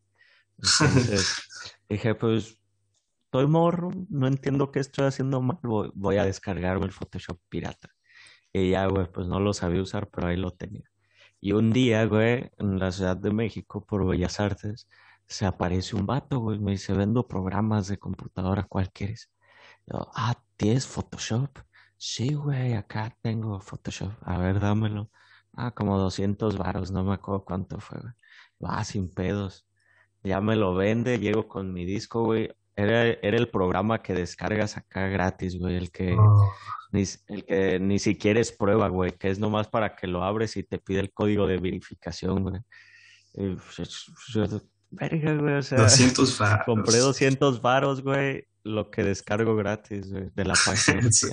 Entonces 0.80 1.48
dije, 1.88 2.14
pues, 2.14 2.57
estoy 3.28 3.46
morro, 3.46 3.90
no 4.08 4.26
entiendo 4.26 4.72
qué 4.72 4.80
estoy 4.80 5.06
haciendo 5.06 5.42
mal, 5.42 5.58
voy, 5.62 6.16
a 6.16 6.24
descargarme 6.24 6.86
el 6.86 6.92
Photoshop 6.92 7.38
pirata. 7.50 7.90
Y 8.52 8.70
ya, 8.70 8.86
güey, 8.86 9.06
pues 9.12 9.26
no 9.28 9.40
lo 9.40 9.52
sabía 9.54 9.82
usar, 9.82 10.08
pero 10.10 10.28
ahí 10.28 10.36
lo 10.38 10.52
tenía. 10.52 10.84
Y 11.40 11.52
un 11.52 11.72
día, 11.72 12.06
güey, 12.06 12.50
en 12.58 12.78
la 12.78 12.92
Ciudad 12.92 13.16
de 13.18 13.32
México, 13.32 13.84
por 13.86 14.06
Bellas 14.06 14.40
Artes, 14.40 14.88
se 15.26 15.46
aparece 15.46 15.96
un 15.96 16.06
vato, 16.06 16.38
güey, 16.40 16.58
me 16.58 16.72
dice, 16.72 16.94
vendo 16.94 17.28
programas 17.28 17.88
de 17.88 17.98
computadora, 17.98 18.64
¿cuál 18.64 18.90
quieres? 18.92 19.30
ah, 20.14 20.42
¿tienes 20.56 20.86
Photoshop? 20.86 21.50
Sí, 21.98 22.34
güey, 22.34 22.74
acá 22.74 23.16
tengo 23.22 23.60
Photoshop. 23.60 24.12
A 24.22 24.38
ver, 24.38 24.60
dámelo. 24.60 25.10
Ah, 25.54 25.72
como 25.72 25.98
200 25.98 26.56
varos, 26.58 26.90
no 26.92 27.04
me 27.04 27.14
acuerdo 27.14 27.44
cuánto 27.44 27.80
fue, 27.80 28.00
güey. 28.00 28.14
Va, 28.64 28.84
sin 28.84 29.10
pedos. 29.10 29.66
Ya 30.22 30.40
me 30.40 30.56
lo 30.56 30.74
vende, 30.74 31.18
llego 31.18 31.48
con 31.48 31.72
mi 31.72 31.84
disco, 31.84 32.24
güey. 32.24 32.50
Era, 32.78 33.04
era 33.22 33.36
el 33.36 33.48
programa 33.48 34.02
que 34.02 34.14
descargas 34.14 34.76
acá 34.76 35.08
gratis, 35.08 35.58
güey. 35.58 35.76
El 35.76 35.90
que, 35.90 36.14
oh. 36.14 36.52
ni, 36.92 37.04
el 37.28 37.44
que 37.44 37.80
ni 37.80 37.98
siquiera 37.98 38.40
es 38.40 38.52
prueba, 38.52 38.88
güey. 38.88 39.12
Que 39.12 39.30
es 39.30 39.38
nomás 39.38 39.68
para 39.68 39.96
que 39.96 40.06
lo 40.06 40.22
abres 40.22 40.56
y 40.56 40.62
te 40.62 40.78
pide 40.78 41.00
el 41.00 41.12
código 41.12 41.46
de 41.46 41.58
verificación, 41.58 42.42
güey. 42.42 42.60
verga, 44.90 45.34
güey. 45.34 45.54
O 45.54 45.62
sea, 45.62 45.78
200 45.78 46.38
varos. 46.38 46.66
Compré 46.66 46.98
200 46.98 47.60
varos, 47.60 48.02
güey 48.02 48.46
lo 48.68 48.90
que 48.90 49.02
descargo 49.02 49.56
gratis 49.56 50.10
de 50.10 50.44
la 50.44 50.54
página. 50.54 51.02
sí, 51.12 51.26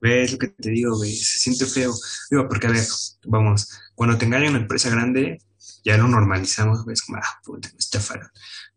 güey. 0.00 0.22
es 0.22 0.32
lo 0.32 0.38
que 0.38 0.48
te 0.48 0.70
digo, 0.70 0.96
güey. 0.96 1.12
Se 1.12 1.38
siente 1.38 1.66
feo. 1.66 1.92
Digo, 2.30 2.48
porque 2.48 2.66
a 2.66 2.70
ver, 2.70 2.84
vamos, 3.24 3.68
cuando 3.94 4.16
te 4.16 4.26
engaña 4.26 4.50
una 4.50 4.58
empresa 4.58 4.90
grande, 4.90 5.38
ya 5.84 5.96
lo 5.96 6.08
normalizamos, 6.08 6.84
güey. 6.84 6.94
Es 6.94 7.02
como, 7.02 7.18
ah, 7.18 7.40
puta, 7.44 7.68
me 7.72 7.78
estafaron. 7.78 8.28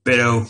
Pero 0.03 0.47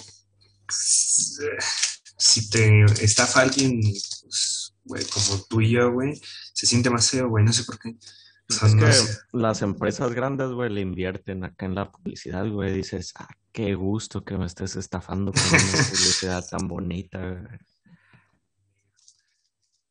si 0.69 2.49
te 2.49 2.85
estafa 3.03 3.41
alguien, 3.41 3.81
pues, 3.81 4.73
güey, 4.83 5.03
como 5.05 5.43
tú 5.49 5.61
y 5.61 5.71
yo, 5.71 5.91
güey, 5.91 6.19
se 6.53 6.65
siente 6.65 6.89
más 6.89 7.09
feo, 7.09 7.29
güey. 7.29 7.43
No 7.43 7.53
sé 7.53 7.63
por 7.63 7.79
qué. 7.79 7.95
es 8.47 8.59
que 8.59 9.37
las 9.37 9.61
empresas 9.61 10.13
grandes, 10.13 10.49
güey, 10.49 10.69
le 10.71 10.81
invierten 10.81 11.43
acá 11.43 11.65
en 11.65 11.75
la 11.75 11.91
publicidad, 11.91 12.47
güey. 12.47 12.73
Dices, 12.73 13.13
ah, 13.15 13.27
Qué 13.51 13.73
gusto 13.73 14.23
que 14.23 14.37
me 14.37 14.45
estés 14.45 14.75
estafando 14.75 15.31
con 15.31 15.41
una 15.41 15.59
publicidad 15.89 16.45
tan 16.47 16.67
bonita. 16.67 17.59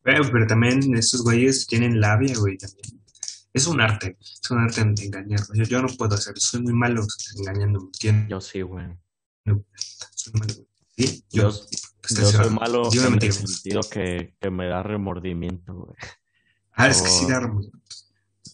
Pero, 0.01 0.31
pero 0.31 0.47
también 0.47 0.95
estos 0.95 1.23
güeyes 1.23 1.67
tienen 1.67 1.99
labia, 1.99 2.35
güey, 2.37 2.57
también. 2.57 3.03
Es 3.51 3.67
un 3.67 3.81
arte, 3.81 4.17
es 4.19 4.49
un 4.51 4.59
arte 4.59 4.83
de 4.83 5.05
engañar. 5.05 5.41
Yo, 5.53 5.63
yo 5.65 5.81
no 5.81 5.87
puedo 5.89 6.15
hacer, 6.15 6.35
soy 6.37 6.61
muy 6.61 6.73
malo 6.73 7.05
engañando. 7.37 7.89
Yo 8.27 8.39
sí, 8.39 8.61
güey. 8.61 8.85
soy 10.15 10.33
malo. 10.33 10.68
¿Sí? 10.99 11.23
Yo, 11.31 11.49
yo, 12.09 12.25
soy 12.25 12.49
malo 12.49 12.89
en 12.91 13.23
el 13.23 13.31
sentido 13.31 13.79
que, 13.89 14.35
que, 14.37 14.49
me 14.49 14.67
da 14.67 14.83
remordimiento, 14.83 15.73
güey. 15.73 15.95
Ah, 16.73 16.89
es 16.89 17.01
que 17.01 17.07
sí 17.07 17.25
da 17.25 17.39
remordimiento. 17.39 17.79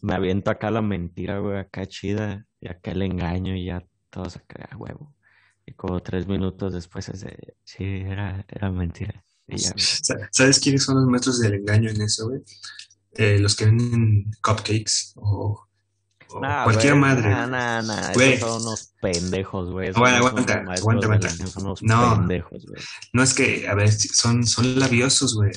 Me 0.04 0.14
aviento 0.14 0.52
acá 0.52 0.70
la 0.70 0.84
mentira, 0.84 1.40
güey, 1.40 1.58
acá 1.58 1.88
chida, 1.88 2.46
y 2.62 2.68
acá 2.68 2.92
el 2.92 3.02
engaño 3.02 3.56
y 3.56 3.66
ya 3.66 3.84
todos 4.12 4.36
a 4.36 4.42
crear 4.42 4.78
huevo. 4.78 5.16
Y 5.66 5.74
como 5.74 6.00
tres 6.04 6.28
minutos 6.28 6.74
después 6.74 7.10
es 7.10 7.22
de, 7.22 7.56
sí, 7.64 7.84
era, 7.84 8.46
era 8.48 8.72
mentira. 8.72 9.24
¿Sabes 10.32 10.60
quiénes 10.60 10.84
son 10.84 10.98
los 10.98 11.06
maestros 11.06 11.40
del 11.40 11.56
engaño 11.56 11.90
en 11.90 12.02
eso, 12.02 12.30
güey? 12.30 12.42
Eh, 13.14 13.40
los 13.40 13.56
que 13.56 13.66
venden 13.66 14.32
cupcakes 14.44 15.14
o, 15.16 15.68
cualquier 16.40 16.96
madre. 16.96 17.30
No, 17.30 17.48
no, 17.48 17.82
no, 17.82 17.94
son 18.40 18.62
unos 18.62 18.94
pendejos, 19.02 19.72
güey. 19.72 19.92
Bueno, 19.92 20.18
aguanta, 20.18 20.64
aguanta, 20.68 21.06
aguanta. 21.06 21.30
Son 21.30 21.66
unos 21.66 21.84
no, 21.84 22.16
pendejos. 22.16 22.66
No 23.14 23.24
es 23.24 23.34
que, 23.34 23.68
a 23.68 23.76
ver, 23.76 23.92
son, 23.92 24.46
son 24.46 24.80
labiosos, 24.80 25.36
güey. 25.36 25.52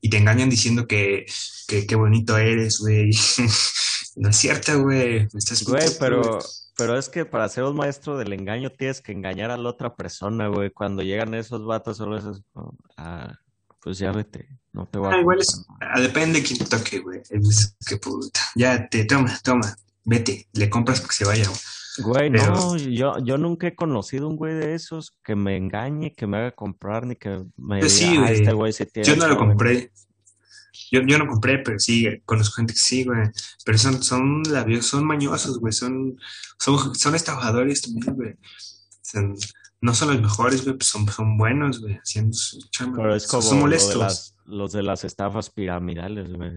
Y 0.00 0.10
te 0.10 0.18
engañan 0.18 0.50
diciendo 0.50 0.86
que, 0.86 1.26
que 1.66 1.94
bonito 1.94 2.36
eres, 2.36 2.78
güey. 2.80 3.10
no 4.16 4.28
es 4.28 4.36
cierto, 4.36 4.82
güey. 4.82 5.28
Güey, 5.66 5.88
pero... 5.98 6.38
Pero 6.74 6.98
es 6.98 7.10
que 7.10 7.26
para 7.26 7.48
ser 7.50 7.64
un 7.64 7.76
maestro 7.76 8.16
del 8.16 8.32
engaño 8.32 8.70
tienes 8.70 9.02
que 9.02 9.12
engañar 9.12 9.50
a 9.50 9.58
la 9.58 9.68
otra 9.68 9.94
persona, 9.94 10.48
güey. 10.48 10.70
Cuando 10.70 11.02
llegan 11.02 11.34
esos 11.34 11.64
vatos, 11.66 11.98
solo 11.98 12.16
es 12.16 12.24
ah, 12.96 13.34
pues 13.82 13.98
ya 13.98 14.12
vete, 14.12 14.48
no 14.72 14.86
te 14.86 14.98
voy 14.98 15.12
a... 15.12 15.16
Ah, 15.16 15.20
igual 15.20 15.40
es, 15.40 15.66
ah, 15.80 16.00
depende 16.00 16.40
de 16.40 16.46
quién 16.46 16.58
te 16.58 16.64
toque, 16.64 17.00
güey. 17.00 17.20
Es 17.28 17.76
que 17.86 17.96
puta. 17.96 18.40
Ya, 18.54 18.88
te 18.88 19.04
toma, 19.04 19.38
toma, 19.42 19.76
vete, 20.04 20.48
le 20.52 20.70
compras 20.70 21.00
que 21.00 21.12
se 21.12 21.24
vaya, 21.24 21.44
güey. 21.98 22.30
no, 22.30 22.76
yo, 22.76 23.18
yo 23.18 23.38
nunca 23.38 23.66
he 23.66 23.74
conocido 23.74 24.28
un 24.28 24.36
güey 24.36 24.54
de 24.54 24.74
esos 24.74 25.18
que 25.22 25.36
me 25.36 25.56
engañe, 25.56 26.12
que 26.14 26.26
me 26.26 26.38
haga 26.38 26.52
comprar, 26.52 27.06
ni 27.06 27.16
que 27.16 27.44
me 27.56 27.80
pues 27.80 27.98
diga, 27.98 28.28
sí, 28.28 28.32
este 28.34 28.52
güey 28.52 28.72
se 28.72 28.86
tiene. 28.86 29.08
Yo 29.08 29.16
no 29.16 29.28
lo 29.28 29.36
compré. 29.36 29.92
Yo, 30.90 31.00
yo 31.02 31.18
no 31.18 31.26
compré, 31.26 31.58
pero 31.58 31.78
sí, 31.78 32.06
conozco 32.24 32.56
gente 32.56 32.72
que 32.72 32.78
sí, 32.78 33.04
güey. 33.04 33.28
Pero 33.64 33.78
son, 33.78 34.02
son 34.02 34.42
labios, 34.48 34.86
son 34.86 35.04
mañosos, 35.04 35.58
güey. 35.58 35.72
Son, 35.72 36.18
son, 36.58 36.94
son 36.94 37.14
estafadores 37.14 37.82
también, 37.82 38.14
güey. 38.14 38.34
no 39.80 39.94
son 39.94 40.12
los 40.12 40.20
mejores, 40.20 40.64
güey, 40.64 40.76
pues 40.76 40.88
son, 40.88 41.06
son 41.08 41.36
buenos, 41.36 41.80
güey, 41.80 41.96
haciendo 41.96 42.32
su 42.32 42.58
chamba. 42.70 42.98
Pero 42.98 43.14
es 43.14 43.26
como 43.26 43.42
son 43.42 43.60
molestos. 43.60 44.34
los 44.46 44.72
de 44.72 44.82
las 44.82 45.04
estafas 45.04 45.50
piramidales, 45.50 46.32
güey. 46.32 46.52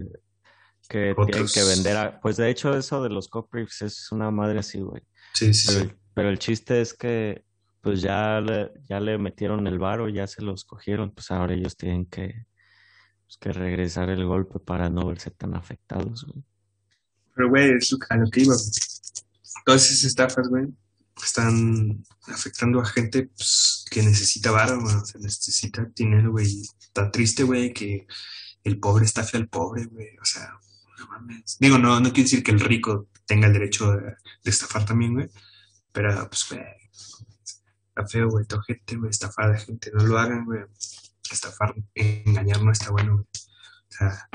Que 0.88 1.16
tienen 1.16 1.48
que 1.54 1.64
vender 1.64 1.98
a... 1.98 2.20
Pues 2.20 2.38
de 2.38 2.50
hecho 2.50 2.76
eso 2.78 3.02
de 3.02 3.10
los 3.10 3.28
coprix 3.28 3.82
es 3.82 4.12
una 4.12 4.32
madre 4.32 4.60
así, 4.60 4.80
güey. 4.80 5.02
Sí, 5.34 5.54
sí, 5.54 5.68
pero, 5.74 5.98
pero, 6.14 6.30
el 6.30 6.40
chiste 6.40 6.82
es 6.82 6.94
que 6.94 7.44
pues 7.82 8.02
ya 8.02 8.40
le, 8.40 8.72
ya 8.88 9.00
le 9.00 9.18
metieron 9.18 9.68
el 9.68 9.80
varo, 9.80 10.10
ya 10.10 10.28
se 10.28 10.42
los 10.42 10.66
cogieron, 10.66 11.12
pues 11.12 11.30
ahora 11.32 11.54
ellos 11.54 11.76
tienen 11.76 12.06
que 12.06 12.46
pues, 13.26 13.38
que 13.40 13.52
regresar 13.52 14.10
el 14.10 14.26
golpe 14.26 14.60
para 14.60 14.90
no 14.90 15.08
verse 15.08 15.32
tan 15.32 15.56
afectados, 15.56 16.26
güey. 16.26 16.44
Pero, 17.36 17.50
güey, 17.50 17.72
es 17.72 17.96
a 18.10 18.18
lo 18.18 18.30
que 18.30 18.42
iba. 18.42 18.56
Todas 19.66 19.86
esas 19.86 20.04
estafas, 20.06 20.48
güey, 20.48 20.68
están 21.22 22.04
afectando 22.28 22.80
a 22.80 22.86
gente 22.86 23.24
pues, 23.36 23.86
que 23.90 24.02
necesita 24.02 24.52
varo, 24.52 24.80
güey. 24.80 24.96
O 24.96 25.06
sea, 25.06 25.20
necesita 25.20 25.86
dinero, 25.96 26.32
güey. 26.32 26.62
Está 26.80 27.12
triste, 27.12 27.44
güey, 27.44 27.74
que 27.74 28.08
el 28.64 28.80
pobre 28.80 29.06
estafe 29.06 29.38
al 29.38 29.50
pobre, 29.50 29.86
güey. 29.86 30.18
O 30.22 30.26
sea, 30.26 30.58
no 31.06 31.12
mames. 31.12 31.58
Digo, 31.60 31.78
no, 31.78 32.00
no 32.00 32.10
quiere 32.10 32.24
decir 32.24 32.44
que 32.44 32.52
el 32.52 32.60
rico 32.60 33.10
tenga 33.26 33.48
el 33.48 33.54
derecho 33.54 33.92
de, 33.92 34.02
de 34.44 34.50
estafar 34.50 34.86
también, 34.86 35.14
güey. 35.14 35.30
Pero, 35.92 36.28
pues, 36.30 36.46
güey, 36.50 36.62
está 37.88 38.08
feo, 38.08 38.30
güey. 38.30 38.46
Toda 38.46 38.64
gente, 38.64 38.96
güey, 38.98 39.10
estafar 39.10 39.52
a 39.52 39.58
gente. 39.58 39.92
No 39.94 40.04
lo 40.06 40.18
hagan, 40.18 40.46
güey 40.46 40.66
estafar, 41.32 41.76
engañar 41.94 42.62
no 42.62 42.72
está 42.72 42.92
bueno. 42.92 43.16
O 43.16 43.28
sea, 43.90 44.30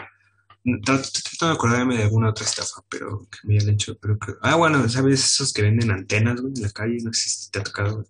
trato 0.84 1.46
de 1.46 1.52
acordarme 1.52 1.96
de 1.96 2.04
alguna 2.04 2.30
otra 2.30 2.44
estafa, 2.44 2.82
pero 2.88 3.26
que 3.30 3.38
me 3.44 3.56
hayan 3.56 3.70
hecho, 3.70 3.96
pero 3.98 4.18
que... 4.18 4.34
Ah, 4.42 4.56
bueno, 4.56 4.88
¿sabes? 4.88 5.24
Esos 5.24 5.52
que 5.52 5.62
venden 5.62 5.90
antenas, 5.90 6.40
güey, 6.40 6.52
en 6.56 6.62
la 6.62 6.70
calle, 6.70 6.98
no 7.02 7.12
sé 7.12 7.28
si 7.28 7.50
te 7.50 7.60
ha 7.60 7.64
tocado, 7.64 8.04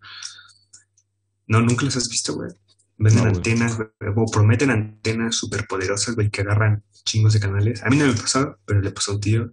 No, 1.46 1.60
nunca 1.60 1.84
los 1.84 1.96
has 1.96 2.08
visto, 2.08 2.34
güey. 2.34 2.50
Venden 2.98 3.28
antenas, 3.28 3.76
güey, 3.76 3.88
o 4.14 4.26
prometen 4.26 4.70
antenas 4.70 5.36
súper 5.36 5.66
poderosas, 5.66 6.14
güey, 6.14 6.30
que 6.30 6.42
agarran 6.42 6.84
chingos 7.04 7.32
de 7.34 7.40
canales. 7.40 7.82
A 7.82 7.88
mí 7.88 7.96
no 7.96 8.06
me 8.06 8.12
pasó, 8.14 8.58
pero 8.64 8.80
le 8.80 8.90
pasó 8.90 9.12
a 9.12 9.14
un 9.14 9.20
tío. 9.20 9.52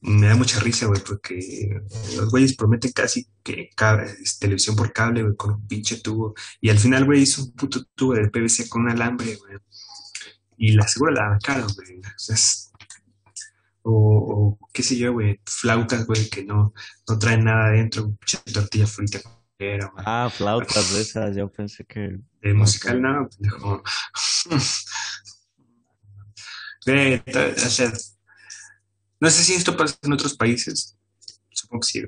Me 0.00 0.26
da 0.26 0.34
mucha 0.34 0.60
risa, 0.60 0.86
güey, 0.86 1.00
porque 1.02 1.38
los 2.16 2.30
güeyes 2.30 2.54
prometen 2.56 2.92
casi 2.92 3.26
que 3.42 3.70
televisión 4.38 4.76
por 4.76 4.92
cable, 4.92 5.22
güey, 5.22 5.34
con 5.36 5.54
un 5.54 5.66
pinche 5.66 6.00
tubo. 6.00 6.34
Y 6.60 6.68
al 6.68 6.78
final, 6.78 7.06
güey, 7.06 7.22
hizo 7.22 7.42
un 7.42 7.52
puto 7.52 7.84
tubo 7.94 8.12
de 8.14 8.28
PVC 8.28 8.68
con 8.68 8.82
un 8.82 8.90
alambre, 8.90 9.34
güey. 9.36 9.56
Y 10.58 10.72
la 10.72 10.86
seguro 10.86 11.12
la 11.12 11.30
dan 11.30 11.38
caro, 11.40 11.66
güey. 11.74 11.98
O, 12.00 12.18
sea, 12.18 12.34
es- 12.34 12.70
o, 13.82 14.58
o 14.60 14.68
qué 14.72 14.82
sé 14.82 14.96
yo, 14.96 15.12
güey, 15.12 15.40
flautas, 15.46 16.06
güey, 16.06 16.28
que 16.28 16.44
no, 16.44 16.72
no 17.08 17.18
traen 17.18 17.44
nada 17.44 17.66
adentro, 17.66 18.14
pinche 18.16 18.38
tortilla 18.52 18.86
frita 18.86 19.20
güey. 19.58 19.78
Ah, 20.06 20.30
flautas 20.32 20.92
de 20.94 21.00
esas, 21.00 21.36
yo 21.36 21.50
pensé 21.50 21.84
que... 21.84 22.18
De 22.42 22.54
musical, 22.54 23.00
no, 23.00 23.28
pendejo. 23.28 23.82
No 29.20 29.30
sé 29.30 29.44
si 29.44 29.54
esto 29.54 29.76
pasa 29.76 29.96
en 30.02 30.12
otros 30.12 30.36
países. 30.36 30.96
Supongo 31.50 31.80
que 31.80 31.86
sí. 31.86 32.02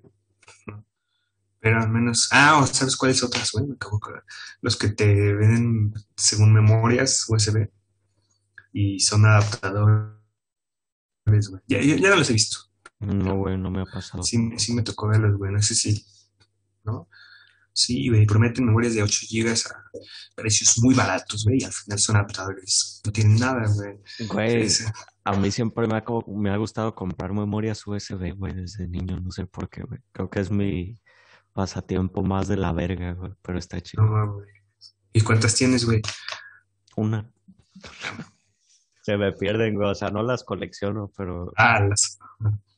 Pero 1.60 1.80
al 1.80 1.88
menos. 1.88 2.28
Ah, 2.30 2.60
o 2.60 2.66
¿sabes 2.66 2.96
cuáles 2.96 3.22
otras, 3.22 3.50
güey? 3.52 3.66
Me 3.66 3.74
acabo 3.74 3.98
de. 3.98 4.20
Los 4.60 4.76
que 4.76 4.88
te 4.90 5.34
venden 5.34 5.94
según 6.16 6.52
memorias 6.52 7.24
USB 7.28 7.68
y 8.72 9.00
son 9.00 9.24
adaptadores, 9.24 10.12
güey. 11.24 11.62
Ya, 11.66 11.80
ya, 11.80 11.96
ya 11.96 12.10
no 12.10 12.16
los 12.16 12.30
he 12.30 12.34
visto. 12.34 12.58
No, 12.98 13.36
güey, 13.36 13.56
no 13.56 13.70
me 13.70 13.82
ha 13.82 13.84
pasado. 13.86 14.22
Sí, 14.22 14.38
sí 14.58 14.74
me 14.74 14.82
tocó 14.82 15.08
verlos, 15.08 15.36
güey. 15.36 15.52
No 15.52 15.62
sé 15.62 15.74
si. 15.74 16.04
¿No? 16.84 17.08
Sí, 17.76 18.08
güey, 18.08 18.24
prometen 18.24 18.64
memorias 18.64 18.94
de 18.94 19.02
8 19.02 19.26
gigas 19.26 19.66
a 19.66 19.84
precios 20.34 20.78
muy 20.78 20.94
baratos, 20.94 21.44
güey, 21.44 21.58
y 21.60 21.64
al 21.64 21.72
final 21.72 21.98
son 21.98 22.16
adaptadores. 22.16 23.02
No 23.04 23.12
tienen 23.12 23.36
nada, 23.36 23.64
güey. 23.74 23.98
A 25.24 25.32
mí 25.36 25.50
siempre 25.50 25.86
me 25.86 25.94
ha, 25.98 26.04
me 26.26 26.50
ha 26.50 26.56
gustado 26.56 26.94
comprar 26.94 27.34
memorias 27.34 27.86
USB, 27.86 28.34
güey, 28.34 28.54
desde 28.54 28.88
niño, 28.88 29.20
no 29.20 29.30
sé 29.30 29.44
por 29.44 29.68
qué, 29.68 29.82
güey. 29.82 30.00
Creo 30.12 30.30
que 30.30 30.40
es 30.40 30.50
mi 30.50 30.98
pasatiempo 31.52 32.22
más 32.22 32.48
de 32.48 32.56
la 32.56 32.72
verga, 32.72 33.12
güey, 33.12 33.32
pero 33.42 33.58
está 33.58 33.78
chido. 33.82 34.02
No, 34.04 34.32
güey. 34.32 34.48
¿Y 35.12 35.20
cuántas 35.20 35.54
tienes, 35.54 35.84
güey? 35.84 36.00
Una. 36.96 37.30
Se 39.02 39.18
me 39.18 39.32
pierden, 39.32 39.74
güey, 39.74 39.90
o 39.90 39.94
sea, 39.94 40.08
no 40.08 40.22
las 40.22 40.44
colecciono, 40.44 41.12
pero 41.14 41.52
Ah, 41.58 41.80
las 41.80 42.18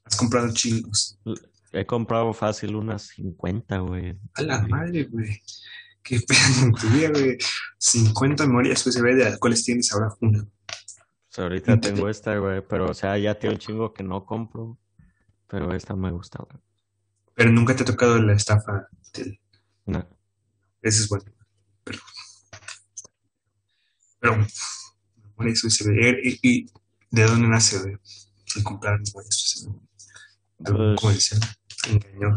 has 0.04 0.16
comprado 0.16 0.52
chingos. 0.52 1.20
He 1.72 1.84
comprado 1.86 2.32
fácil 2.32 2.76
unas 2.76 3.02
50, 3.08 3.78
güey. 3.78 4.18
A 4.34 4.42
la 4.42 4.66
madre, 4.66 5.04
güey. 5.04 5.42
Qué 6.02 6.20
pedo 6.20 6.66
en 6.66 6.72
tu 6.72 6.88
vida, 6.88 7.10
güey. 7.10 7.36
50 7.78 8.46
memorias 8.46 8.86
USB 8.86 9.02
de 9.14 9.24
las 9.24 9.38
cuales 9.38 9.64
tienes 9.64 9.92
ahora 9.92 10.08
una. 10.20 10.44
Pues 10.64 11.38
ahorita 11.38 11.80
tengo 11.80 12.08
esta, 12.08 12.36
güey, 12.38 12.62
pero 12.66 12.90
o 12.90 12.94
sea, 12.94 13.16
ya 13.18 13.38
tiene 13.38 13.54
un 13.56 13.60
chingo 13.60 13.92
que 13.92 14.02
no 14.02 14.24
compro, 14.24 14.78
pero 15.46 15.74
esta 15.74 15.94
me 15.94 16.10
gusta, 16.10 16.42
güey. 16.42 16.62
Pero 17.34 17.50
nunca 17.52 17.76
te 17.76 17.82
ha 17.82 17.86
tocado 17.86 18.18
la 18.20 18.32
estafa 18.32 18.88
del... 19.14 19.38
No. 19.86 20.08
Ese 20.82 21.02
es 21.02 21.08
bueno. 21.08 21.24
Pero... 21.84 21.98
Pero... 24.20 24.46
Memorias 25.36 25.62
USB. 25.62 25.90
¿Y, 26.24 26.38
y 26.42 26.66
de 27.10 27.22
dónde 27.22 27.46
nace, 27.46 27.78
güey? 27.78 27.94
El 28.56 28.64
comprar 28.64 28.98
memorias 28.98 29.54
USB. 29.54 29.70
¿Algún 30.64 30.96
Pues, 30.96 31.00
comercial? 31.00 31.40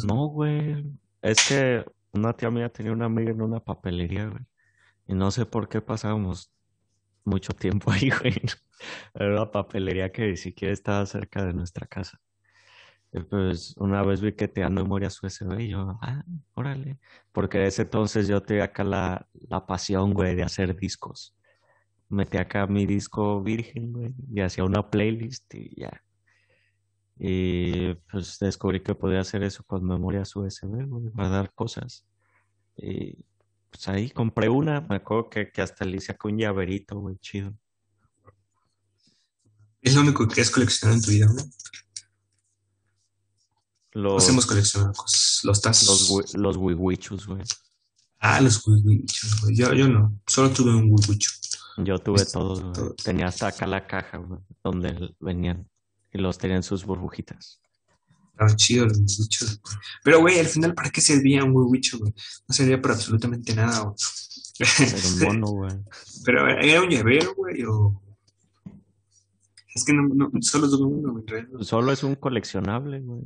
No, 0.01 0.27
güey. 0.27 0.85
Es 1.21 1.43
que 1.43 1.85
una 2.13 2.33
tía 2.35 2.49
mía 2.51 2.69
tenía 2.69 2.91
una 2.91 3.05
amiga 3.05 3.31
en 3.31 3.41
una 3.41 3.59
papelería, 3.63 4.27
güey. 4.27 4.43
Y 5.07 5.15
no 5.15 5.31
sé 5.31 5.45
por 5.45 5.69
qué 5.69 5.81
pasábamos 5.81 6.53
mucho 7.25 7.53
tiempo 7.53 7.91
ahí, 7.93 8.09
güey. 8.11 8.35
Era 9.15 9.31
una 9.33 9.51
papelería 9.51 10.11
que 10.11 10.27
ni 10.29 10.37
siquiera 10.37 10.73
estaba 10.73 11.05
cerca 11.05 11.45
de 11.45 11.53
nuestra 11.53 11.87
casa. 11.87 12.19
Y 13.13 13.21
pues 13.21 13.75
una 13.77 14.03
vez 14.03 14.21
vi 14.21 14.33
que 14.35 14.47
te 14.47 14.61
dan 14.61 14.73
memorias 14.75 15.21
USB 15.23 15.59
y 15.61 15.69
yo, 15.69 15.99
ah, 16.01 16.23
órale. 16.55 16.99
Porque 17.31 17.59
en 17.59 17.65
ese 17.65 17.83
entonces 17.83 18.27
yo 18.27 18.41
tenía 18.43 18.65
acá 18.65 18.83
la, 18.83 19.27
la 19.33 19.65
pasión, 19.65 20.13
güey, 20.13 20.35
de 20.35 20.43
hacer 20.43 20.75
discos. 20.77 21.37
Metí 22.09 22.37
acá 22.37 22.67
mi 22.67 22.85
disco 22.85 23.41
virgen, 23.43 23.93
güey, 23.93 24.15
y 24.33 24.41
hacía 24.41 24.65
una 24.65 24.89
playlist 24.89 25.53
y 25.55 25.81
ya. 25.81 26.03
Y 27.17 27.93
pues 28.11 28.39
descubrí 28.39 28.81
que 28.81 28.95
podía 28.95 29.21
hacer 29.21 29.43
eso 29.43 29.63
con 29.63 29.85
memorias 29.85 30.35
USB, 30.35 30.87
guardar 31.13 31.53
cosas. 31.53 32.05
Y 32.75 33.25
pues 33.69 33.87
ahí 33.87 34.09
compré 34.09 34.49
una, 34.49 34.81
me 34.81 34.95
acuerdo 34.95 35.29
que, 35.29 35.51
que 35.51 35.61
hasta 35.61 35.85
le 35.85 35.97
hice 35.97 36.11
acá 36.11 36.27
un 36.27 36.37
llaverito, 36.37 36.99
güey, 36.99 37.17
chido. 37.17 37.53
Es 39.81 39.95
lo 39.95 40.01
único 40.01 40.27
que 40.27 40.41
has 40.41 40.51
coleccionado 40.51 40.97
en 40.97 41.03
tu 41.03 41.11
vida, 41.11 41.27
güey. 41.31 41.45
Los, 43.93 44.13
Nos 44.13 44.29
hemos 44.29 44.45
coleccionado 44.45 44.93
cosas. 44.93 45.41
Los 45.43 45.61
tazos. 45.61 46.09
los, 46.09 46.33
los 46.35 46.57
wiwichus, 46.57 47.27
güey. 47.27 47.41
Ah, 48.19 48.39
los 48.39 48.65
wiwichos, 48.65 49.41
güey. 49.41 49.55
Yo, 49.55 49.73
yo 49.73 49.87
no. 49.87 50.19
Solo 50.27 50.51
tuve 50.51 50.73
un 50.73 50.91
wiwicho. 50.91 51.31
Yo 51.77 51.97
tuve 51.99 52.21
Este, 52.21 52.33
todos, 52.33 52.73
todos. 52.73 52.95
Tenía 52.97 53.27
hasta 53.27 53.47
acá 53.47 53.65
la 53.65 53.87
caja, 53.87 54.17
güey, 54.17 54.39
donde 54.63 55.15
venían. 55.19 55.67
Y 56.13 56.17
los 56.19 56.37
tenían 56.37 56.63
sus 56.63 56.85
burbujitas. 56.85 57.61
Estaban 58.31 58.55
chidos 58.55 58.97
los 58.97 59.29
güey. 59.61 59.77
Pero, 60.03 60.19
güey, 60.19 60.39
al 60.39 60.47
final, 60.47 60.73
¿para 60.73 60.89
qué 60.89 61.01
servía 61.01 61.43
un 61.43 61.51
wiwicho, 61.51 61.99
güey? 61.99 62.13
No 62.47 62.55
servía 62.55 62.81
para 62.81 62.95
absolutamente 62.95 63.53
nada, 63.55 63.79
güey. 63.79 63.95
Era 64.59 65.07
un 65.07 65.19
mono, 65.19 65.47
güey. 65.47 65.71
Pero 66.25 66.47
era 66.47 66.81
un 66.81 66.89
llavero, 66.89 67.33
güey, 67.35 67.63
o... 67.63 68.01
Es 69.73 69.85
que 69.85 69.93
no, 69.93 70.03
no, 70.03 70.29
solo 70.41 70.69
tuve 70.69 70.83
uno, 70.83 71.13
güey. 71.13 71.25
Solo 71.61 71.91
es 71.91 72.03
un 72.03 72.15
coleccionable, 72.15 72.99
güey. 72.99 73.21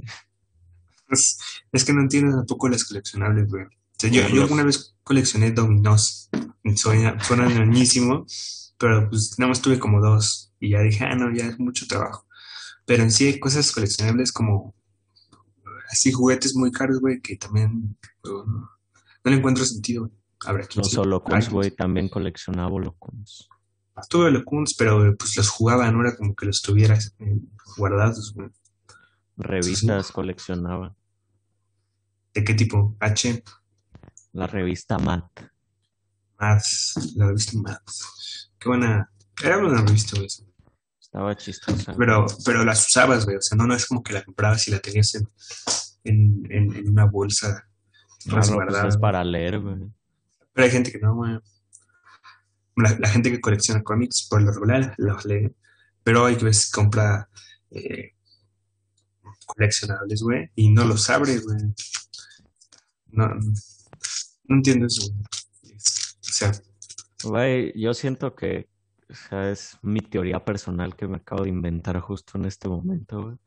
Es, 1.10 1.40
es 1.72 1.86
que 1.86 1.94
no 1.94 2.02
entiendo 2.02 2.36
tampoco 2.36 2.70
las 2.70 2.84
coleccionables, 2.84 3.50
güey. 3.50 3.66
O 3.66 3.98
sea, 3.98 4.10
yo, 4.10 4.44
alguna 4.44 4.64
vez 4.64 4.96
coleccioné 5.04 5.52
dominós. 5.52 6.30
Suena, 6.76 7.20
suena 7.24 7.48
pero 8.78 9.10
pues 9.10 9.38
nada 9.38 9.50
más 9.50 9.62
tuve 9.62 9.80
como 9.80 10.02
dos. 10.02 10.52
Y 10.60 10.72
ya 10.72 10.82
dije, 10.82 11.06
ah, 11.06 11.16
no, 11.16 11.34
ya 11.34 11.46
es 11.46 11.60
mucho 11.60 11.88
trabajo. 11.88 12.25
Pero 12.86 13.04
en 13.04 13.12
sí 13.12 13.28
hay 13.28 13.40
cosas 13.40 13.72
coleccionables 13.72 14.32
como 14.32 14.76
así 15.90 16.12
juguetes 16.12 16.56
muy 16.56 16.72
caros, 16.72 17.00
güey, 17.00 17.22
que 17.22 17.36
también 17.38 17.98
uh, 18.24 18.30
no, 18.30 18.46
no 18.46 19.32
le 19.32 19.38
encuentro 19.38 19.66
sentido. 19.66 20.12
Habrá 20.46 20.66
quien 20.66 20.84
Los 20.84 20.92
sí. 20.92 20.98
holocuns, 20.98 21.46
Ay, 21.48 21.52
güey, 21.52 21.72
también 21.72 22.10
coleccionaba 22.10 22.70
holocuns. 22.70 23.50
Tuve 24.10 24.30
Locuns, 24.30 24.76
pero 24.76 25.16
pues 25.18 25.38
los 25.38 25.50
jugaba, 25.50 25.90
no 25.90 26.02
era 26.02 26.16
como 26.18 26.36
que 26.36 26.46
los 26.46 26.62
tuviera 26.62 26.96
eh, 26.96 27.40
guardados, 27.78 28.34
güey. 28.34 28.50
Revistas 29.38 30.12
coleccionaba. 30.12 30.96
¿De 32.34 32.44
qué 32.44 32.54
tipo? 32.54 32.96
H, 33.00 33.44
La 34.34 34.48
revista 34.48 34.98
Mat. 35.00 35.26
Mads, 36.38 37.14
la 37.16 37.28
revista 37.28 37.58
Mads. 37.58 38.52
Qué 38.60 38.68
buena. 38.68 39.10
Era 39.42 39.58
una 39.58 39.82
revista, 39.82 40.18
güey. 40.18 40.28
Estaba 41.16 41.36
chistosa. 41.38 41.96
Pero, 41.98 42.26
pero 42.44 42.66
las 42.66 42.86
usabas, 42.90 43.24
güey. 43.24 43.38
O 43.38 43.42
sea, 43.42 43.58
no, 43.58 43.66
no 43.66 43.74
es 43.74 43.86
como 43.86 44.04
que 44.04 44.12
la 44.12 44.22
comprabas 44.22 44.68
y 44.68 44.72
la 44.72 44.80
tenías 44.80 45.16
en, 45.16 45.30
en, 46.04 46.46
en, 46.50 46.76
en 46.76 46.90
una 46.90 47.06
bolsa 47.06 47.70
Claro, 48.26 48.40
pues 48.40 48.48
resguardada. 48.50 48.88
es 48.90 48.98
para 48.98 49.24
leer, 49.24 49.62
güey. 49.62 49.78
Pero 50.52 50.66
hay 50.66 50.72
gente 50.72 50.92
que 50.92 51.00
no, 51.00 51.16
güey. 51.16 51.40
La, 52.76 52.98
la 53.00 53.08
gente 53.08 53.32
que 53.32 53.40
colecciona 53.40 53.82
cómics, 53.82 54.28
por 54.30 54.42
lo 54.42 54.52
regular, 54.52 54.94
los 54.98 55.24
lee. 55.24 55.56
Pero 56.04 56.26
hay 56.26 56.36
que 56.36 56.44
veces 56.44 56.66
que 56.70 56.82
compra 56.82 57.30
eh, 57.72 58.12
coleccionables, 59.46 60.22
güey, 60.22 60.50
y 60.56 60.70
no 60.72 60.84
los 60.84 61.10
abre, 61.10 61.40
güey. 61.40 61.58
No, 63.08 63.30
no 63.30 64.56
entiendo 64.58 64.88
eso, 64.88 65.10
güey. 65.10 65.24
O 65.76 65.78
sea, 66.38 66.52
Güey, 67.24 67.72
yo 67.80 67.94
siento 67.94 68.36
que, 68.36 68.68
o 69.10 69.14
sea, 69.14 69.52
es 69.52 69.78
mi 69.82 70.00
teoría 70.02 70.44
personal 70.44 70.96
que 70.96 71.08
me 71.08 71.18
acabo 71.18 71.44
de 71.44 71.50
inventar 71.50 72.00
justo 72.00 72.38
en 72.38 72.46
este 72.46 72.68
momento, 72.70 73.22
güey. 73.24 73.38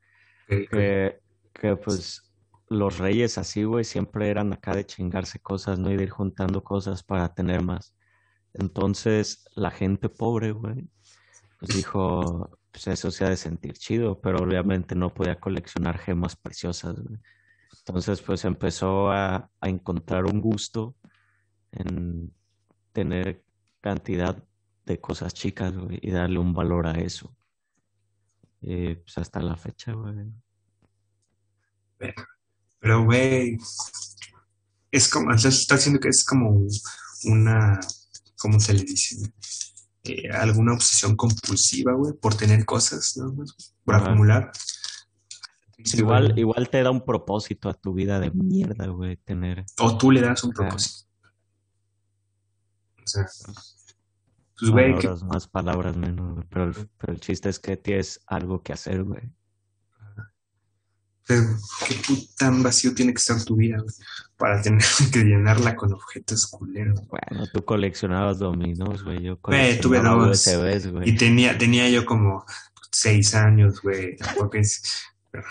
que- 0.49 0.67
Que, 0.69 1.21
que 1.55 1.77
pues 1.77 2.33
los 2.69 2.99
reyes 2.99 3.39
así, 3.39 3.65
güey, 3.65 3.85
siempre 3.85 4.29
eran 4.31 4.53
acá 4.53 4.75
de 4.75 4.87
chingarse 4.87 5.41
cosas, 5.41 5.79
¿no? 5.79 5.91
Y 5.91 5.97
de 5.97 6.05
ir 6.05 6.11
juntando 6.11 6.63
cosas 6.65 7.03
para 7.03 7.35
tener 7.35 7.63
más. 7.63 7.95
Entonces, 8.55 9.45
la 9.57 9.71
gente 9.71 10.09
pobre, 10.09 10.53
güey, 10.53 10.89
pues 11.59 11.73
dijo, 11.73 12.59
pues 12.73 12.87
eso 12.89 13.11
se 13.11 13.25
ha 13.25 13.31
de 13.31 13.37
sentir 13.37 13.75
chido, 13.75 14.21
pero 14.21 14.39
obviamente 14.45 14.95
no 14.95 15.13
podía 15.15 15.41
coleccionar 15.41 15.99
gemas 15.99 16.37
preciosas, 16.37 16.97
güey. 17.01 17.19
Entonces, 17.87 18.23
pues 18.23 18.45
empezó 18.45 19.11
a, 19.11 19.51
a 19.61 19.69
encontrar 19.69 20.27
un 20.27 20.41
gusto 20.41 20.97
en 21.73 22.35
tener 22.93 23.45
cantidad 23.81 24.45
de 24.93 25.01
cosas 25.01 25.35
chicas, 25.35 25.73
y 25.91 26.11
darle 26.11 26.39
un 26.39 26.53
valor 26.53 26.87
a 26.87 26.93
eso. 26.93 27.35
Y 28.61 28.95
pues 28.97 29.19
hasta 29.19 29.41
la 29.41 29.57
fecha, 29.57 29.93
güey. 29.93 30.33
Pero, 32.81 33.05
güey, 33.05 33.57
es 34.91 35.09
como, 35.09 35.31
o 35.31 35.39
sea, 35.39 35.51
está 35.51 35.77
diciendo 35.77 36.01
que 36.01 36.09
es 36.09 36.25
como 36.25 36.67
una, 37.25 37.81
¿cómo 38.39 38.59
se 38.61 38.75
le 38.75 38.83
dice? 38.83 39.33
Eh, 40.05 40.31
alguna 40.31 40.75
obsesión 40.75 41.17
compulsiva, 41.17 41.93
güey, 41.93 42.15
por 42.15 42.35
tener 42.35 42.65
cosas, 42.65 43.17
¿no? 43.17 43.35
Por 43.85 43.95
Ajá. 43.95 44.07
acumular. 44.07 44.53
Igual, 45.79 46.39
igual 46.39 46.69
te 46.71 46.83
da 46.83 46.91
un 46.91 47.05
propósito 47.05 47.69
a 47.69 47.75
tu 47.75 47.93
vida 47.95 48.19
de 48.19 48.31
mierda, 48.31 48.87
güey, 48.89 49.17
tener. 49.17 49.65
O 49.79 49.97
tú 49.97 50.11
le 50.11 50.21
das 50.21 50.43
un 50.43 50.53
propósito. 50.53 51.09
O 53.03 53.07
sea, 53.07 53.27
Pues, 54.59 54.71
güey, 54.73 54.99
que- 54.99 55.09
más, 55.27 55.47
palabras 55.49 55.97
menos, 55.97 56.35
güey. 56.35 56.47
Pero, 56.51 56.65
el- 56.65 56.89
pero 56.99 57.13
el 57.13 57.21
chiste 57.21 57.49
es 57.49 57.59
que 57.59 57.77
tienes 57.77 58.21
algo 58.27 58.63
que 58.63 58.73
hacer, 58.73 59.03
güey. 59.05 59.23
pero 61.27 61.43
qué 61.87 61.95
puta 62.07 62.51
vacío 62.51 62.95
tiene 62.95 63.13
que 63.13 63.19
estar 63.19 63.43
tu 63.45 63.55
vida, 63.57 63.77
güey, 63.77 63.95
para 64.39 64.63
tener 64.63 64.81
que 65.13 65.25
llenarla 65.25 65.77
con 65.77 65.93
objetos 65.93 66.47
culeros. 66.47 67.01
Bueno, 67.07 67.47
tú 67.53 67.63
coleccionabas 67.67 68.39
dominos, 68.39 69.05
güey. 69.05 69.23
Yo 69.23 69.37
Güey, 69.43 69.79
tuve 69.79 69.99
coleccionaba 69.99 70.27
dos. 70.29 70.47
USBs, 70.47 70.87
Y 70.87 70.91
güey. 70.91 71.17
tenía, 71.17 71.59
tenía 71.59 71.89
yo 71.91 72.07
como 72.07 72.47
seis 72.91 73.35
años, 73.35 73.83
güey. 73.83 74.17
Tampoco 74.17 74.57
es. 74.57 74.83
pero- 75.31 75.45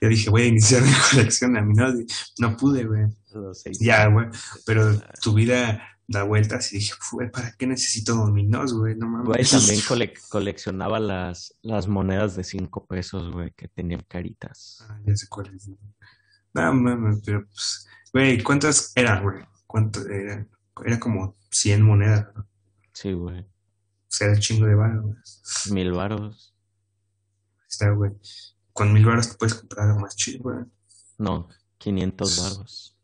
Yo 0.00 0.08
dije, 0.08 0.30
voy 0.30 0.42
a 0.42 0.46
iniciar 0.46 0.82
mi 0.82 0.92
colección 1.12 1.56
a 1.56 1.62
mí, 1.62 1.72
no, 1.74 1.92
no 2.38 2.56
pude, 2.56 2.84
güey. 2.84 3.06
Ya, 3.78 4.06
güey. 4.08 4.26
Pero 4.66 5.00
tu 5.22 5.34
vida 5.34 5.80
da 6.10 6.22
vueltas 6.22 6.72
y 6.72 6.78
dije, 6.78 6.94
güey, 7.12 7.30
¿para 7.30 7.52
qué 7.52 7.66
necesito 7.66 8.14
dominos, 8.14 8.72
güey? 8.72 8.96
No 8.96 9.08
mames. 9.08 9.26
Güey, 9.26 9.44
también 9.44 9.80
cole- 9.88 10.14
coleccionaba 10.30 10.98
las, 10.98 11.54
las 11.62 11.86
monedas 11.86 12.34
de 12.34 12.44
cinco 12.44 12.86
pesos, 12.86 13.30
güey, 13.30 13.52
que 13.52 13.68
tenían 13.68 14.02
caritas. 14.08 14.84
Ah, 14.88 14.98
ya 15.04 15.14
sé 15.14 15.26
cuál 15.28 15.54
es. 15.54 15.68
No 16.54 16.72
mames, 16.74 17.20
pero 17.24 17.44
pues, 17.46 17.86
güey, 18.12 18.42
¿cuántas 18.42 18.92
eran, 18.96 19.22
güey? 19.22 19.44
¿Cuánto 19.66 20.00
era? 20.08 20.46
Era 20.84 20.98
como 20.98 21.36
100 21.50 21.82
monedas, 21.82 22.26
¿no? 22.34 22.40
O 22.42 22.46
Sí, 22.92 23.12
güey. 23.12 23.46
sea, 24.08 24.28
era 24.28 24.38
chingo 24.40 24.66
de 24.66 24.74
baros, 24.74 25.02
güey. 25.04 25.16
Mil 25.74 25.92
varos. 25.92 26.54
Está, 27.68 27.90
güey. 27.90 28.12
Con 28.72 28.92
mil 28.94 29.04
baros 29.04 29.28
te 29.30 29.36
puedes 29.36 29.54
comprar 29.54 29.88
algo 29.88 30.00
más 30.00 30.16
chido, 30.16 30.42
güey. 30.44 30.64
No, 31.18 31.48
500 31.78 32.40
varos. 32.42 32.96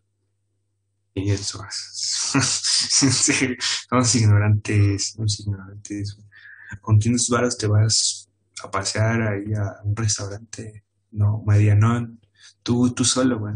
Y 1.17 1.31
eso, 1.31 1.65
somos 3.89 4.15
ignorantes, 4.15 5.13
somos 5.13 5.39
ignorantes. 5.41 6.19
Con 6.81 6.99
500 6.99 7.29
baros 7.29 7.57
te 7.57 7.67
vas 7.69 8.29
a 8.63 8.71
pasear 8.71 9.23
ahí 9.23 9.53
a 9.55 9.77
un 9.85 9.95
restaurante, 9.95 10.85
no, 11.13 11.43
medianón, 11.47 12.21
tú, 12.63 12.91
tú 12.93 13.05
solo, 13.05 13.39
güey. 13.39 13.55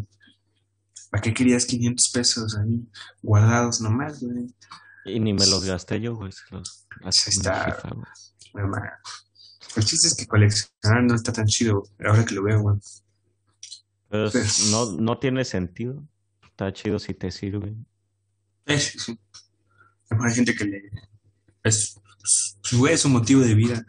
¿Para 1.11 1.23
qué 1.23 1.33
querías 1.35 1.65
500 1.67 2.11
pesos 2.11 2.57
ahí 2.59 2.87
guardados 3.23 3.81
nomás, 3.81 4.21
güey? 4.23 4.47
Y 5.07 5.19
ni 5.21 5.33
me 5.33 5.47
los 5.47 5.65
gasté 5.65 6.01
yo, 6.01 6.15
güey. 6.15 6.31
Los 6.51 6.87
en 7.01 7.09
Está- 7.09 7.77
el 8.55 8.67
güey. 8.67 8.83
Chiste 9.85 10.09
es 10.09 10.15
que 10.15 10.27
coleccionar 10.27 11.03
no 11.05 11.15
está 11.15 11.33
tan 11.33 11.47
chido, 11.47 11.83
ahora 12.07 12.25
que 12.25 12.35
lo 12.35 12.43
veo, 12.43 12.61
güey. 12.61 12.77
Pero 14.09 14.27
es- 14.27 14.33
Pues- 14.33 14.71
no, 14.71 14.93
no 14.93 15.19
tiene 15.19 15.45
sentido. 15.45 16.05
Está 16.59 16.73
chido 16.73 16.99
si 16.99 17.15
te 17.15 17.31
sirve. 17.31 17.73
Eh, 18.67 18.81
sí, 18.81 19.17
hay 20.11 20.35
gente 20.35 20.57
que 20.57 20.65
le... 20.65 20.91
Es, 21.63 22.01
pues, 22.19 22.59
güey, 22.73 22.95
es 22.95 23.05
un 23.05 23.13
motivo 23.13 23.43
de 23.43 23.55
vida. 23.55 23.87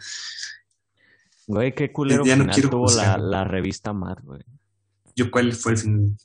Güey, 1.48 1.74
qué 1.74 1.92
culero 1.92 2.24
Ya 2.24 2.36
no 2.36 2.44
final 2.44 2.54
quiero 2.54 2.70
tuvo 2.70 2.86
la, 2.92 3.44
revista 3.44 3.92
Mad, 3.92 4.20
güey. 4.22 4.44
Yo, 5.16 5.32
¿cuál 5.32 5.54
fue 5.54 5.72
el 5.72 5.78
fin? 5.80 6.18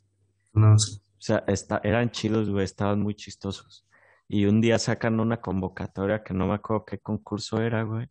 No 0.52 0.78
sé. 0.78 0.98
O 0.98 1.00
sea, 1.16 1.44
está, 1.46 1.80
eran 1.82 2.10
chidos, 2.10 2.50
güey, 2.50 2.66
estaban 2.66 3.00
muy 3.00 3.14
chistosos. 3.14 3.86
Y 4.28 4.44
un 4.44 4.60
día 4.60 4.78
sacan 4.78 5.20
una 5.20 5.40
convocatoria 5.40 6.22
que 6.22 6.34
no 6.34 6.46
me 6.46 6.56
acuerdo 6.56 6.84
qué 6.84 6.98
concurso 6.98 7.62
era, 7.62 7.84
güey. 7.84 8.10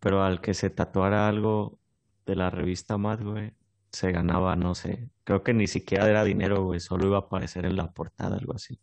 Pero 0.00 0.24
al 0.24 0.40
que 0.40 0.54
se 0.54 0.70
tatuara 0.70 1.28
algo 1.28 1.78
de 2.26 2.34
la 2.34 2.50
revista 2.50 2.98
Mad, 2.98 3.22
güey, 3.22 3.52
se 3.92 4.12
ganaba, 4.12 4.56
no 4.56 4.74
sé. 4.74 5.10
Creo 5.24 5.42
que 5.42 5.54
ni 5.54 5.66
siquiera 5.66 6.08
era 6.08 6.24
dinero, 6.24 6.64
güey, 6.64 6.80
solo 6.80 7.06
iba 7.06 7.16
a 7.18 7.20
aparecer 7.20 7.66
en 7.66 7.76
la 7.76 7.92
portada, 7.92 8.36
algo 8.36 8.54
así. 8.54 8.80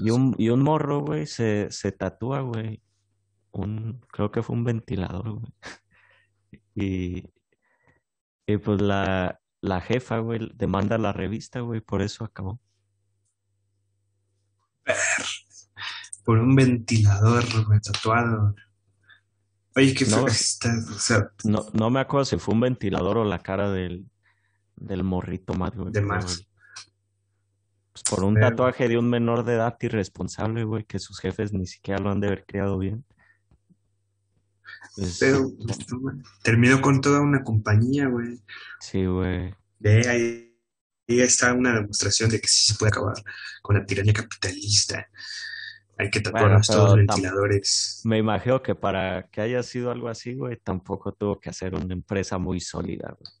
Y 0.00 0.10
un, 0.10 0.34
y 0.38 0.50
un 0.50 0.62
morro, 0.62 1.00
güey, 1.00 1.26
se, 1.26 1.70
se 1.70 1.92
tatúa, 1.92 2.40
güey. 2.40 2.82
Un, 3.52 4.00
creo 4.12 4.30
que 4.30 4.42
fue 4.42 4.56
un 4.56 4.64
ventilador, 4.64 5.30
güey. 5.40 5.52
Y, 6.74 7.24
y 8.46 8.58
pues 8.58 8.82
la, 8.82 9.40
la 9.62 9.80
jefa, 9.80 10.18
güey, 10.18 10.50
demanda 10.54 10.98
la 10.98 11.12
revista, 11.12 11.60
güey, 11.60 11.80
por 11.80 12.02
eso 12.02 12.24
acabó. 12.24 12.60
Por 16.24 16.38
un 16.38 16.54
ventilador 16.54 17.44
güey, 17.66 17.80
tatuado. 17.80 18.54
Oye, 19.76 19.94
qué 19.94 20.06
No. 20.06 20.26
está. 20.26 20.74
O 20.94 20.98
sea, 20.98 21.30
No, 21.44 21.66
no 21.74 21.90
me 21.90 22.00
acuerdo 22.00 22.24
si 22.24 22.38
fue 22.38 22.54
un 22.54 22.60
ventilador 22.60 23.18
o 23.18 23.24
la 23.24 23.38
cara 23.42 23.70
del, 23.70 24.06
del 24.76 25.04
morrito 25.04 25.54
Matt, 25.54 25.76
güey. 25.76 25.92
De 25.92 26.00
Matt. 26.00 26.24
pues, 27.92 28.02
por 28.10 28.24
un 28.24 28.34
Pero- 28.34 28.48
tatuaje 28.50 28.88
de 28.88 28.98
un 28.98 29.08
menor 29.08 29.44
de 29.44 29.54
edad 29.54 29.76
irresponsable, 29.80 30.64
güey, 30.64 30.84
que 30.84 30.98
sus 30.98 31.18
jefes 31.20 31.52
ni 31.52 31.66
siquiera 31.66 32.00
lo 32.00 32.10
han 32.10 32.20
de 32.20 32.26
haber 32.28 32.44
criado 32.46 32.78
bien. 32.78 33.04
Pues, 34.96 35.18
pero 35.20 35.50
terminó 36.42 36.80
con 36.80 37.00
toda 37.00 37.20
una 37.20 37.42
compañía, 37.44 38.06
güey. 38.08 38.40
sí, 38.80 39.04
güey. 39.06 39.54
Ve 39.78 40.08
ahí, 40.08 40.56
ahí 41.08 41.20
está 41.20 41.52
una 41.52 41.74
demostración 41.74 42.30
de 42.30 42.40
que 42.40 42.48
sí 42.48 42.72
se 42.72 42.78
puede 42.78 42.90
acabar 42.90 43.14
con 43.62 43.76
la 43.76 43.84
tiranía 43.84 44.14
capitalista. 44.14 45.06
Hay 45.98 46.10
que 46.10 46.20
pero 46.20 46.60
todos 46.60 46.92
tam- 46.92 46.96
ventiladores. 46.96 48.02
Me 48.04 48.18
imagino 48.18 48.62
que 48.62 48.74
para 48.74 49.28
que 49.28 49.40
haya 49.40 49.62
sido 49.62 49.90
algo 49.90 50.08
así, 50.08 50.34
güey, 50.34 50.58
tampoco 50.62 51.12
tuvo 51.12 51.40
que 51.40 51.48
hacer 51.48 51.74
una 51.74 51.94
empresa 51.94 52.36
muy 52.38 52.60
sólida, 52.60 53.16
güey. 53.18 53.32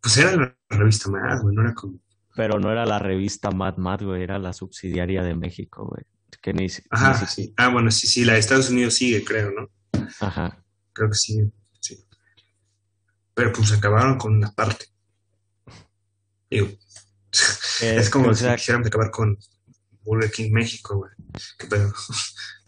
Pues 0.00 0.16
era 0.18 0.36
la 0.36 0.56
revista 0.70 1.10
más, 1.10 1.42
güey, 1.42 1.54
no 1.56 1.62
era 1.62 1.74
como. 1.74 1.98
Pero 2.36 2.60
no 2.60 2.70
era 2.70 2.86
la 2.86 2.98
revista 3.00 3.50
Mad 3.50 3.76
Mad, 3.78 4.02
güey, 4.02 4.22
era 4.22 4.38
la 4.38 4.52
subsidiaria 4.52 5.22
de 5.24 5.34
México, 5.34 5.86
güey. 5.86 6.04
Que 6.40 6.52
ni, 6.52 6.66
ni 6.66 6.72
Ajá, 6.90 7.14
siquiera- 7.14 7.32
sí. 7.32 7.54
Ah, 7.56 7.68
bueno, 7.68 7.90
sí, 7.90 8.06
sí, 8.06 8.24
la 8.24 8.34
de 8.34 8.38
Estados 8.38 8.70
Unidos 8.70 8.94
sigue, 8.94 9.24
creo, 9.24 9.50
¿no? 9.50 9.68
Ajá. 10.20 10.62
Creo 10.92 11.08
que 11.08 11.16
sí, 11.16 11.40
sí. 11.80 12.04
Pero 13.34 13.52
pues 13.52 13.72
acabaron 13.72 14.18
con 14.18 14.36
una 14.36 14.52
parte. 14.52 14.86
Digo, 16.50 16.68
Eh, 17.82 17.96
es 17.98 18.08
como 18.08 18.28
o 18.30 18.34
si 18.34 18.44
sea, 18.44 18.56
quisiéramos 18.56 18.86
acabar 18.86 19.10
con 19.10 19.36
Burger 20.06 20.30
King 20.30 20.52
México, 20.52 20.96
güey. 20.96 21.10
¿Qué 21.58 21.66
pedo? 21.66 21.92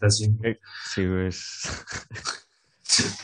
Eh, 0.01 0.59
Sí, 0.93 1.05
güey. 1.05 1.29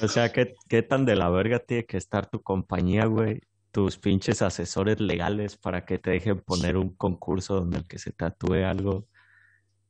O 0.01 0.07
sea, 0.07 0.31
¿qué, 0.31 0.53
qué 0.69 0.83
tan 0.83 1.05
de 1.05 1.15
la 1.15 1.29
verga 1.29 1.59
tiene 1.59 1.85
que 1.85 1.97
estar 1.97 2.29
tu 2.29 2.41
compañía, 2.41 3.05
güey? 3.05 3.41
Tus 3.71 3.97
pinches 3.97 4.41
asesores 4.41 4.99
legales 4.99 5.57
para 5.57 5.85
que 5.85 5.97
te 5.97 6.11
dejen 6.11 6.39
poner 6.39 6.77
un 6.77 6.95
concurso 6.95 7.55
donde 7.55 7.77
el 7.79 7.87
que 7.87 7.97
se 7.97 8.11
tatúe 8.11 8.63
algo 8.63 9.07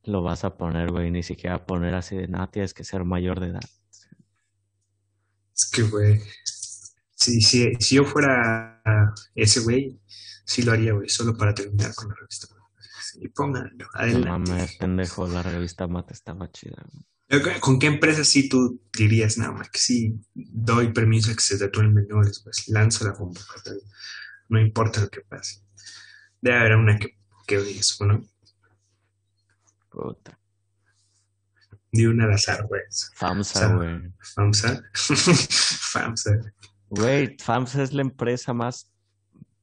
lo 0.04 0.22
vas 0.24 0.44
a 0.44 0.56
poner, 0.56 0.92
güey. 0.92 1.12
Ni 1.12 1.24
siquiera 1.24 1.66
poner 1.66 1.94
así 1.94 2.16
de 2.16 2.28
nada, 2.28 2.50
tienes 2.50 2.74
que 2.74 2.84
ser 2.84 3.04
mayor 3.04 3.40
de 3.40 3.48
edad. 3.48 3.70
Es 5.54 5.66
que, 5.72 5.84
güey, 5.84 6.22
si, 7.14 7.42
si, 7.42 7.76
si 7.76 7.96
yo 7.96 8.06
fuera 8.06 8.82
ese 9.36 9.60
güey, 9.60 10.00
sí 10.46 10.62
lo 10.64 10.72
haría, 10.72 10.94
güey, 10.94 11.10
solo 11.10 11.36
para 11.36 11.54
terminar 11.54 11.94
con 11.96 12.10
la 12.10 12.16
revista. 12.16 12.48
Y 13.20 13.28
pónganlo, 13.30 13.72
No 13.78 13.88
adelante. 13.94 14.30
mames, 14.52 14.76
pendejo, 14.78 15.28
la 15.28 15.42
revista 15.44 15.88
Mate 15.88 16.14
estaba 16.14 16.52
chida. 16.52 16.84
¿Con 17.60 17.80
qué 17.80 17.88
empresa 17.88 18.24
sí 18.24 18.48
tú 18.50 18.82
dirías, 18.96 19.38
no, 19.38 19.52
man, 19.54 19.68
que 19.72 19.80
sí 19.80 20.14
doy 20.34 20.94
permiso 20.94 21.32
a 21.32 21.34
que 21.36 21.42
se 21.42 21.58
tatúen 21.58 21.94
menores, 21.94 22.42
pues 22.44 22.68
lanzo 22.68 23.06
la 23.06 23.14
convocatoria, 23.14 23.82
no 24.50 24.60
importa 24.60 25.02
lo 25.02 25.10
que 25.10 25.22
pase? 25.22 25.62
Debe 26.42 26.58
haber 26.58 26.76
una 26.76 27.00
que, 27.00 27.18
que 27.48 27.60
digas, 27.60 27.96
bueno, 28.00 28.24
Puta. 29.90 30.38
di 31.92 32.06
una 32.06 32.26
al 32.26 32.34
azar, 32.34 32.66
güey. 32.68 32.82
FAMSA, 33.16 33.76
güey. 33.76 34.14
FAMSA. 34.36 34.84
FAMSA. 34.94 36.32
Güey, 36.90 37.38
FAMSA 37.40 37.84
es 37.84 37.94
la 37.94 38.02
empresa 38.02 38.54
más 38.54 38.92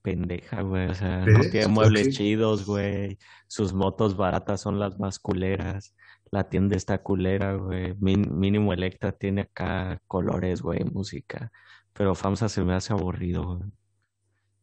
pendeja, 0.03 0.63
güey. 0.63 0.89
O 0.89 0.95
sea, 0.95 1.25
no 1.25 1.41
tiene 1.41 1.63
¿Por 1.67 1.73
muebles 1.75 2.09
qué? 2.09 2.13
chidos, 2.13 2.67
güey. 2.67 3.19
Sus 3.47 3.73
motos 3.73 4.17
baratas 4.17 4.61
son 4.61 4.79
las 4.79 4.99
más 4.99 5.19
culeras. 5.19 5.95
La 6.31 6.49
tienda 6.49 6.77
está 6.77 6.99
culera, 7.03 7.55
güey. 7.55 7.95
Min- 8.01 8.39
mínimo 8.39 8.73
Electra 8.73 9.13
tiene 9.13 9.43
acá 9.43 10.01
colores, 10.07 10.63
güey, 10.63 10.85
música. 10.85 11.51
Pero 11.93 12.15
FAMSA 12.15 12.49
se 12.49 12.63
me 12.65 12.75
hace 12.75 12.93
aburrido, 12.93 13.57
güey. 13.57 13.71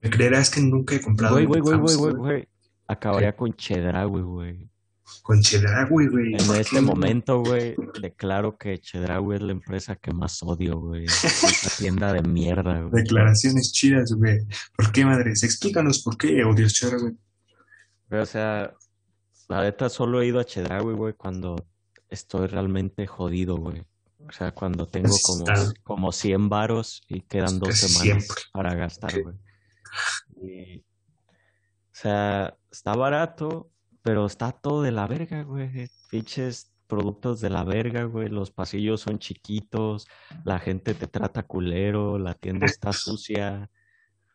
¿Me 0.02 0.10
creerás 0.10 0.50
que 0.50 0.62
nunca 0.62 0.96
he 0.96 1.02
comprado 1.02 1.36
Güey, 1.36 1.46
güey, 1.46 1.62
güey, 1.78 2.14
güey. 2.16 2.48
Acabaría 2.88 3.36
con 3.36 3.54
Chedraui, 3.54 4.22
güey. 4.22 4.69
Con 5.24 5.42
Chedraui, 5.42 6.08
güey. 6.08 6.34
En 6.34 6.48
¿por 6.48 6.58
este 6.58 6.78
qué? 6.78 6.82
momento, 6.82 7.40
güey, 7.44 7.76
declaro 8.02 8.58
que 8.58 8.80
Chedraui 8.80 9.36
es 9.36 9.42
la 9.42 9.52
empresa 9.52 9.96
que 9.96 10.12
más 10.12 10.42
odio, 10.42 10.80
güey. 10.80 11.06
Esa 11.06 11.70
tienda 11.78 12.14
de 12.14 12.22
mierda, 12.24 12.82
güey. 12.82 13.04
Declaraciones 13.04 13.72
chidas, 13.72 14.12
güey. 14.14 14.40
¿Por 14.76 14.92
qué, 14.92 15.06
madres? 15.06 15.44
Explícanos 15.44 16.02
por 16.02 16.18
qué 16.18 16.44
odias 16.44 16.74
Chedraui. 16.74 17.18
Pero, 18.08 18.24
o 18.24 18.26
sea, 18.26 18.74
la 19.48 19.62
neta 19.62 19.90
solo 19.90 20.22
he 20.22 20.28
ido 20.28 20.40
a 20.40 20.46
Chedraui, 20.46 20.94
güey, 20.94 21.14
cuando 21.14 21.56
estoy 22.10 22.48
realmente 22.48 23.06
jodido, 23.08 23.58
güey. 23.58 23.84
O 24.28 24.32
sea, 24.32 24.52
cuando 24.52 24.86
tengo 24.88 25.16
como, 25.24 25.46
como 25.84 26.12
100 26.12 26.50
varos 26.50 27.02
y 27.08 27.22
quedan 27.22 27.60
dos 27.60 27.76
semanas 27.78 28.26
siempre. 28.26 28.44
para 28.52 28.76
gastar, 28.76 29.22
güey. 29.22 29.36
Y, 30.42 30.80
o 30.80 30.84
sea, 31.94 32.56
está 32.72 32.96
barato, 32.96 33.72
pero 34.02 34.26
está 34.26 34.52
todo 34.52 34.82
de 34.82 34.92
la 34.92 35.08
verga, 35.08 35.44
güey. 35.44 35.90
Pinches 36.10 36.72
productos 36.88 37.40
de 37.42 37.50
la 37.50 37.64
verga, 37.64 38.04
güey. 38.06 38.30
Los 38.30 38.52
pasillos 38.52 39.02
son 39.02 39.20
chiquitos, 39.20 40.08
la 40.44 40.60
gente 40.60 40.94
te 40.94 41.08
trata 41.08 41.44
culero, 41.44 42.18
la 42.18 42.34
tienda 42.34 42.66
está 42.82 42.94
sucia. 42.94 43.70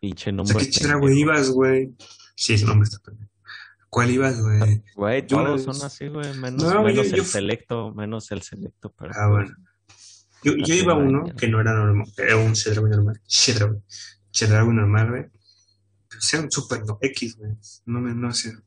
Pinche 0.01 0.31
O 0.31 0.35
nombre. 0.35 0.55
sea, 0.61 0.65
¿qué 0.65 0.71
chera, 0.71 0.95
güey, 0.97 1.19
ibas, 1.21 1.51
güey? 1.51 1.95
Sí, 2.37 2.55
ese 2.55 2.67
nombre 2.67 2.85
está 2.89 2.99
pendejo. 2.99 3.31
¿Cuál 3.89 4.11
ibas, 4.11 4.41
güey? 4.43 4.83
Güey, 4.97 5.27
todos 5.27 5.65
vez- 5.67 5.77
son 5.77 5.87
así, 5.87 6.09
güey. 6.09 6.37
Menos, 6.37 6.63
No, 6.63 6.83
güey, 6.83 6.95
menos 6.95 7.07
yo- 7.11 7.15
el 7.15 7.19
yo- 7.23 7.25
selecto, 7.25 7.95
menos 7.95 8.31
el 8.33 8.43
selecto, 8.43 8.93
pero. 8.99 9.13
Ah, 9.15 9.29
bueno. 9.29 9.55
Yo, 10.43 10.53
iba 10.75 10.93
a 10.93 10.97
uno 10.97 11.25
que 11.37 11.49
no 11.49 11.59
era 11.61 11.73
normal, 11.73 12.07
era 12.19 12.37
un 12.37 12.53
Chedraui 12.53 12.91
normal. 12.91 13.19
Chedraui. 13.27 13.79
Chedraui 14.31 14.75
normal, 14.75 15.09
güey. 15.11 15.25
Pero 16.09 16.21
sea 16.21 16.41
un 16.41 16.51
super 16.51 16.85
no, 16.85 16.99
X, 17.01 17.37
güey. 17.39 17.53
No 17.87 18.01
me, 18.01 18.15
no 18.15 18.31
sé. 18.33 18.53
No 18.53 18.61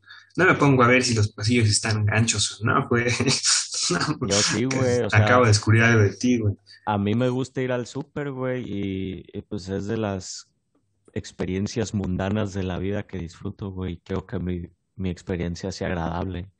me 0.45 0.53
pongo 0.55 0.83
a 0.83 0.87
ver 0.87 1.03
si 1.03 1.13
los 1.15 1.29
pasillos 1.31 1.67
están 1.67 2.05
anchos 2.13 2.61
o 2.61 2.65
no, 2.65 2.87
güey. 2.87 3.05
No, 3.89 3.99
Yo 4.27 4.35
sí, 4.41 4.67
que 4.67 4.75
güey. 4.77 4.99
O 5.03 5.09
sea, 5.09 5.23
Acabo 5.23 5.43
de 5.43 5.47
descubrir 5.47 5.83
algo 5.83 6.01
de 6.03 6.13
ti, 6.13 6.39
güey. 6.39 6.55
a 6.85 6.97
mí 6.97 7.15
me 7.15 7.29
gusta 7.29 7.61
ir 7.61 7.71
al 7.71 7.87
súper, 7.87 8.31
güey, 8.31 8.63
y, 8.69 9.25
y, 9.31 9.41
pues 9.43 9.69
es 9.69 9.85
de 9.85 9.95
las 9.95 10.49
experiencias 11.13 11.93
mundanas 11.93 12.53
de 12.53 12.63
la 12.63 12.79
vida 12.79 13.07
que 13.07 13.17
disfruto, 13.17 13.71
güey. 13.71 14.01
Quiero 14.03 14.25
que 14.25 14.39
mi, 14.39 14.67
mi 14.97 15.09
experiencia 15.09 15.71
sea 15.71 15.87
agradable. 15.87 16.51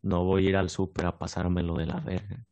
No 0.00 0.24
voy 0.24 0.46
a 0.46 0.48
ir 0.50 0.56
al 0.56 0.70
súper 0.70 1.04
a 1.04 1.18
pasármelo 1.18 1.76
de 1.76 1.86
la 1.86 2.00
verga. 2.00 2.46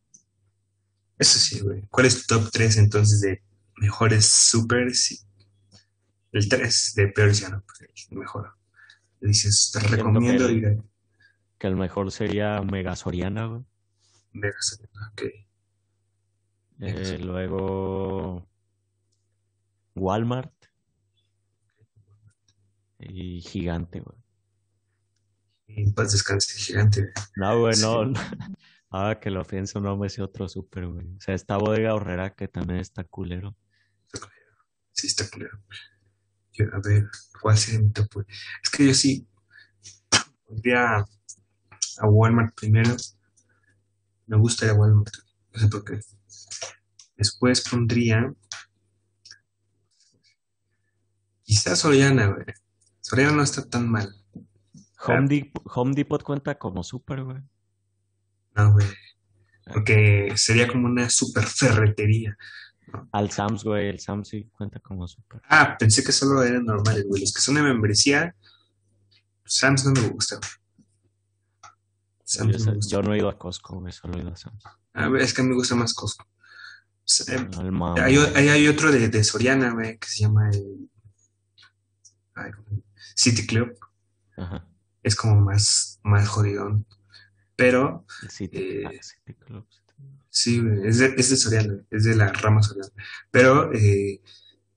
Eso 1.18 1.38
sí, 1.38 1.60
güey. 1.60 1.86
¿Cuál 1.88 2.06
es 2.06 2.26
tu 2.26 2.38
top 2.38 2.50
3 2.52 2.76
entonces 2.76 3.20
de 3.22 3.42
mejores 3.78 4.28
supers? 4.30 5.26
El 6.32 6.48
3 6.48 6.92
de 6.96 7.08
peores 7.08 7.40
ya 7.40 7.48
no, 7.48 7.62
pues 7.64 8.08
el 8.10 8.18
mejor. 8.18 8.57
Dices, 9.20 9.70
te 9.72 9.80
Siento 9.80 9.96
que 9.96 10.02
recomiendo 10.02 10.46
el- 10.46 10.56
ir 10.58 10.66
a 10.66 10.76
Que 11.58 11.66
el 11.66 11.76
mejor 11.76 12.10
sería 12.12 12.60
Mega 12.62 12.94
Soriana, 12.96 13.46
güey. 13.46 13.62
Vegas. 14.32 14.80
Ok. 15.12 15.22
Mega 16.76 17.00
Eh, 17.00 17.04
Soriana. 17.04 17.24
luego 17.32 18.48
Walmart 19.96 20.52
y 23.00 23.40
Gigante, 23.40 24.00
güey. 24.00 24.18
Y 25.68 25.82
en 25.82 25.94
paz 25.94 26.12
descanse, 26.12 26.58
gigante. 26.58 27.12
No, 27.36 27.58
güey, 27.60 27.74
no. 27.80 28.04
Sí. 28.04 28.10
no. 28.12 28.12
Ahora 28.90 29.20
que 29.20 29.30
lo 29.30 29.44
pienso, 29.44 29.80
no 29.80 29.96
me 29.98 30.08
sé 30.08 30.22
otro 30.22 30.48
súper, 30.48 30.86
güey. 30.86 31.06
O 31.16 31.20
sea, 31.20 31.34
esta 31.34 31.58
bodega 31.58 31.94
horrera 31.94 32.34
que 32.34 32.48
también 32.48 32.80
está 32.80 33.04
culero. 33.04 33.54
Sí, 34.92 35.08
está 35.08 35.28
claro. 35.28 35.60
Yo, 36.58 36.64
a 36.74 36.80
ver, 36.80 37.08
¿cuál 37.40 37.56
sería 37.56 37.80
mi 37.80 37.90
top? 37.90 38.12
güey? 38.14 38.26
Es 38.62 38.70
que 38.70 38.86
yo 38.86 38.94
sí 38.94 39.26
pondría 40.44 40.98
a 40.98 42.06
Walmart 42.08 42.54
primero. 42.54 42.96
Me 44.26 44.36
gusta 44.36 44.66
ir 44.66 44.72
a 44.72 44.74
Walmart. 44.74 45.14
No 45.52 45.60
sé 45.60 45.68
por 45.68 45.84
qué. 45.84 46.00
Después 47.16 47.62
pondría. 47.68 48.32
Quizás 51.42 51.78
Soriana, 51.78 52.26
güey. 52.26 52.46
Soriana 53.00 53.32
no 53.32 53.42
está 53.42 53.68
tan 53.68 53.88
mal. 53.88 54.14
Home 55.06 55.28
Depot, 55.28 55.62
Home 55.74 55.94
Depot 55.94 56.22
cuenta 56.22 56.58
como 56.58 56.82
súper, 56.82 57.22
güey. 57.22 57.38
No, 58.56 58.72
güey. 58.72 58.86
Porque 59.72 60.32
sería 60.36 60.66
como 60.66 60.86
una 60.86 61.08
super 61.08 61.44
ferretería. 61.44 62.36
Al 63.12 63.30
Sam's, 63.30 63.64
güey. 63.64 63.88
El 63.88 64.00
Sam's 64.00 64.28
sí 64.28 64.48
cuenta 64.52 64.80
como 64.80 65.06
súper. 65.08 65.40
Ah, 65.48 65.76
pensé 65.78 66.02
que 66.04 66.12
solo 66.12 66.42
eran 66.42 66.64
normales, 66.64 67.04
güey. 67.06 67.20
Los 67.22 67.32
que 67.32 67.40
son 67.40 67.54
de 67.56 67.62
membresía, 67.62 68.34
Sam's 69.44 69.84
no 69.84 69.92
me 69.92 70.08
gusta. 70.08 70.38
Yo, 72.26 72.44
no 72.44 72.58
me 72.58 72.74
gusta. 72.74 72.90
yo 72.90 73.02
no 73.02 73.14
he 73.14 73.18
ido 73.18 73.28
a 73.28 73.38
Costco, 73.38 73.80
güey. 73.80 73.92
Solo 73.92 74.18
he 74.18 74.20
ido 74.22 74.30
a 74.32 74.36
Sam's. 74.36 74.62
A 74.94 75.08
ver, 75.08 75.22
es 75.22 75.32
que 75.32 75.42
me 75.42 75.54
gusta 75.54 75.74
más 75.74 75.94
Costco. 75.94 76.26
Sea, 77.04 77.36
eh, 77.36 77.48
hay, 78.02 78.18
o- 78.18 78.36
hay, 78.36 78.48
hay 78.48 78.68
otro 78.68 78.92
de, 78.92 79.08
de 79.08 79.24
Soriana, 79.24 79.72
güey, 79.72 79.98
que 79.98 80.08
se 80.08 80.20
llama 80.24 80.50
el 80.50 80.90
City 83.14 83.46
Club. 83.46 83.78
Ajá. 84.36 84.64
Es 85.02 85.16
como 85.16 85.40
más, 85.40 86.00
más 86.02 86.28
jodidón. 86.28 86.86
Pero, 87.56 88.04
El 88.22 88.30
City, 88.30 88.58
Eh, 88.58 88.84
ah, 88.86 88.90
City 89.00 89.34
Club. 89.34 89.66
Sí, 90.30 90.60
güey, 90.60 90.86
es 90.88 90.98
de, 90.98 91.14
es 91.16 91.30
de 91.30 91.36
Soriana, 91.36 91.82
es 91.90 92.04
de 92.04 92.14
la 92.16 92.32
rama 92.32 92.62
Soriana. 92.62 92.90
Pero 93.30 93.72
eh, 93.74 94.20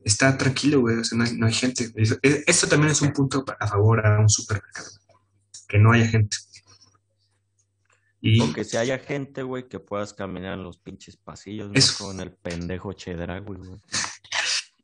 está 0.04 0.38
tranquilo, 0.38 0.82
güey, 0.82 0.98
o 0.98 1.04
sea, 1.04 1.18
no 1.18 1.24
hay, 1.26 1.34
no 1.38 1.46
hay 1.48 1.54
gente. 1.54 1.92
Eso- 1.96 2.18
e- 2.22 2.44
Esto 2.48 2.68
también 2.68 2.92
es 2.92 3.02
un 3.02 3.14
punto 3.14 3.44
a 3.60 3.68
favor 3.68 4.06
a 4.06 4.20
un 4.20 4.30
supermercado, 4.30 4.90
que 5.68 5.78
no 5.80 5.92
haya 5.92 6.08
gente. 6.08 6.38
Y 8.24 8.40
Porque 8.40 8.64
si 8.64 8.78
haya 8.78 9.00
gente, 9.00 9.42
güey, 9.42 9.68
que 9.68 9.80
puedas 9.80 10.14
caminar 10.14 10.54
en 10.54 10.64
los 10.64 10.78
pinches 10.78 11.18
pasillos, 11.18 11.70
no 11.70 11.74
Eso. 11.74 12.06
con 12.06 12.20
el 12.20 12.32
pendejo 12.32 12.94
Chedraui, 12.94 13.42
güey. 13.44 13.60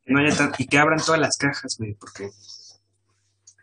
no 0.08 0.20
haya 0.20 0.36
tan- 0.36 0.54
y 0.58 0.66
que 0.66 0.78
abran 0.80 1.00
todas 1.00 1.20
las 1.22 1.38
cajas, 1.38 1.76
güey, 1.78 1.94
porque 1.94 2.32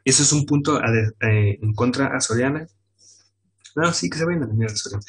eso 0.05 0.23
es 0.23 0.33
un 0.33 0.45
punto 0.47 0.77
a 0.81 0.91
de- 0.93 1.13
eh, 1.29 1.59
en 1.61 1.73
contra 1.75 2.15
a 2.17 2.21
Soriana. 2.21 2.67
No, 3.75 3.93
sí, 3.93 4.09
que 4.09 4.19
se 4.19 4.25
vayan 4.25 4.45
a 4.45 4.47
la 4.47 4.55
mierda 4.55 4.77
Soriana. 4.77 5.03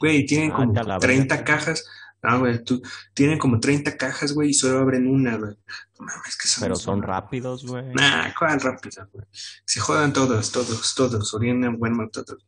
Güey, 0.00 0.26
tienen 0.26 0.50
como 0.50 0.74
ya 0.74 0.82
la 0.82 0.98
verga, 0.98 1.06
30 1.14 1.36
sí. 1.36 1.44
cajas. 1.44 1.84
Ah, 2.22 2.36
güey, 2.36 2.62
tú, 2.64 2.82
tienen 3.14 3.38
como 3.38 3.60
30 3.60 3.96
cajas, 3.96 4.32
güey, 4.32 4.50
y 4.50 4.54
solo 4.54 4.78
abren 4.80 5.06
una, 5.06 5.36
güey. 5.36 5.52
No 5.98 6.06
mames, 6.06 6.36
que 6.36 6.48
son 6.48 6.62
Pero 6.62 6.76
son 6.76 7.02
rápidos, 7.02 7.64
güey. 7.64 7.94
Nah, 7.94 8.32
¿cuál 8.38 8.60
rápida, 8.60 9.08
güey? 9.12 9.24
Se 9.64 9.80
jodan 9.80 10.12
todos, 10.12 10.50
todos, 10.52 10.94
todos. 10.94 11.28
Soriana, 11.28 11.70
Walmart, 11.70 12.12
todos. 12.12 12.44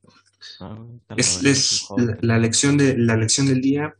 Ah, 0.60 0.76
Es, 1.16 1.42
la, 1.96 2.18
la 2.20 2.38
lección 2.38 2.76
de, 2.76 2.96
la 2.98 3.16
lección 3.16 3.46
del 3.46 3.60
día. 3.60 3.94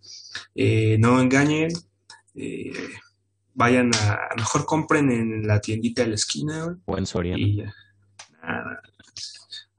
eh, 0.55 0.96
no 0.98 1.20
engañen. 1.20 1.70
eh, 2.34 2.72
vayan 3.55 3.90
a, 3.94 4.12
a 4.14 4.30
lo 4.36 4.42
mejor 4.42 4.64
compren 4.64 5.11
en 5.11 5.46
la 5.46 5.61
tiendita 5.61 6.03
de 6.03 6.09
la 6.09 6.14
esquina, 6.14 6.64
güey, 6.64 6.76
Buen 6.86 7.05
y 7.38 7.57
ya. 7.57 7.74
Nada. 8.42 8.82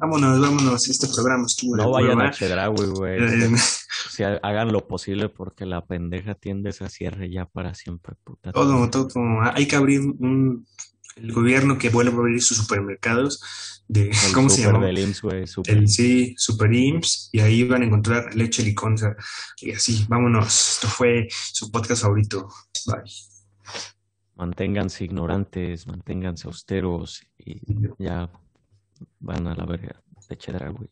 Vámonos, 0.03 0.41
vámonos. 0.41 0.89
Este 0.89 1.07
programa 1.07 1.45
estuvo 1.45 1.77
No 1.77 1.91
vayan 1.91 2.17
hueva. 2.17 2.27
a 2.27 2.31
Chedraui, 2.31 2.87
güey. 2.87 3.23
Eh, 3.23 3.49
Si 4.09 4.21
ha- 4.21 4.37
hagan 4.43 4.73
lo 4.73 4.85
posible 4.85 5.29
porque 5.29 5.65
la 5.65 5.85
pendeja 5.85 6.35
tiende 6.35 6.71
a 6.77 6.89
cierre 6.89 7.31
ya 7.31 7.45
para 7.45 7.73
siempre, 7.73 8.15
puta. 8.21 8.51
todo, 8.51 8.89
todo. 8.89 9.07
Hay 9.53 9.65
que 9.65 9.77
abrir 9.77 10.01
un. 10.01 10.67
El 11.15 11.31
gobierno 11.31 11.77
que 11.77 11.89
vuelva 11.89 12.15
a 12.17 12.19
abrir 12.19 12.41
sus 12.41 12.57
supermercados. 12.57 13.39
De, 13.87 14.09
El 14.09 14.11
¿Cómo 14.33 14.49
se 14.49 14.63
llama? 14.63 14.85
del 14.85 14.99
IMSS, 14.99 15.21
güey. 15.21 15.45
El 15.67 15.87
sí, 15.87 16.33
Super 16.37 16.73
IMSS, 16.73 17.29
y 17.31 17.39
ahí 17.39 17.63
van 17.63 17.83
a 17.83 17.85
encontrar 17.85 18.35
leche 18.35 18.61
liconza. 18.61 19.15
Y 19.61 19.71
así, 19.71 20.05
vámonos. 20.09 20.73
Esto 20.75 20.87
fue 20.89 21.27
su 21.31 21.71
podcast 21.71 22.01
favorito. 22.01 22.49
Bye. 22.87 23.03
Manténganse 24.35 25.05
ignorantes, 25.05 25.87
manténganse 25.87 26.47
austeros 26.47 27.21
y 27.37 27.61
ya 27.99 28.29
van 29.23 29.47
a 29.47 29.55
la 29.55 29.65
verga 29.65 29.95
de 30.27 30.35
Chedraui. 30.35 30.89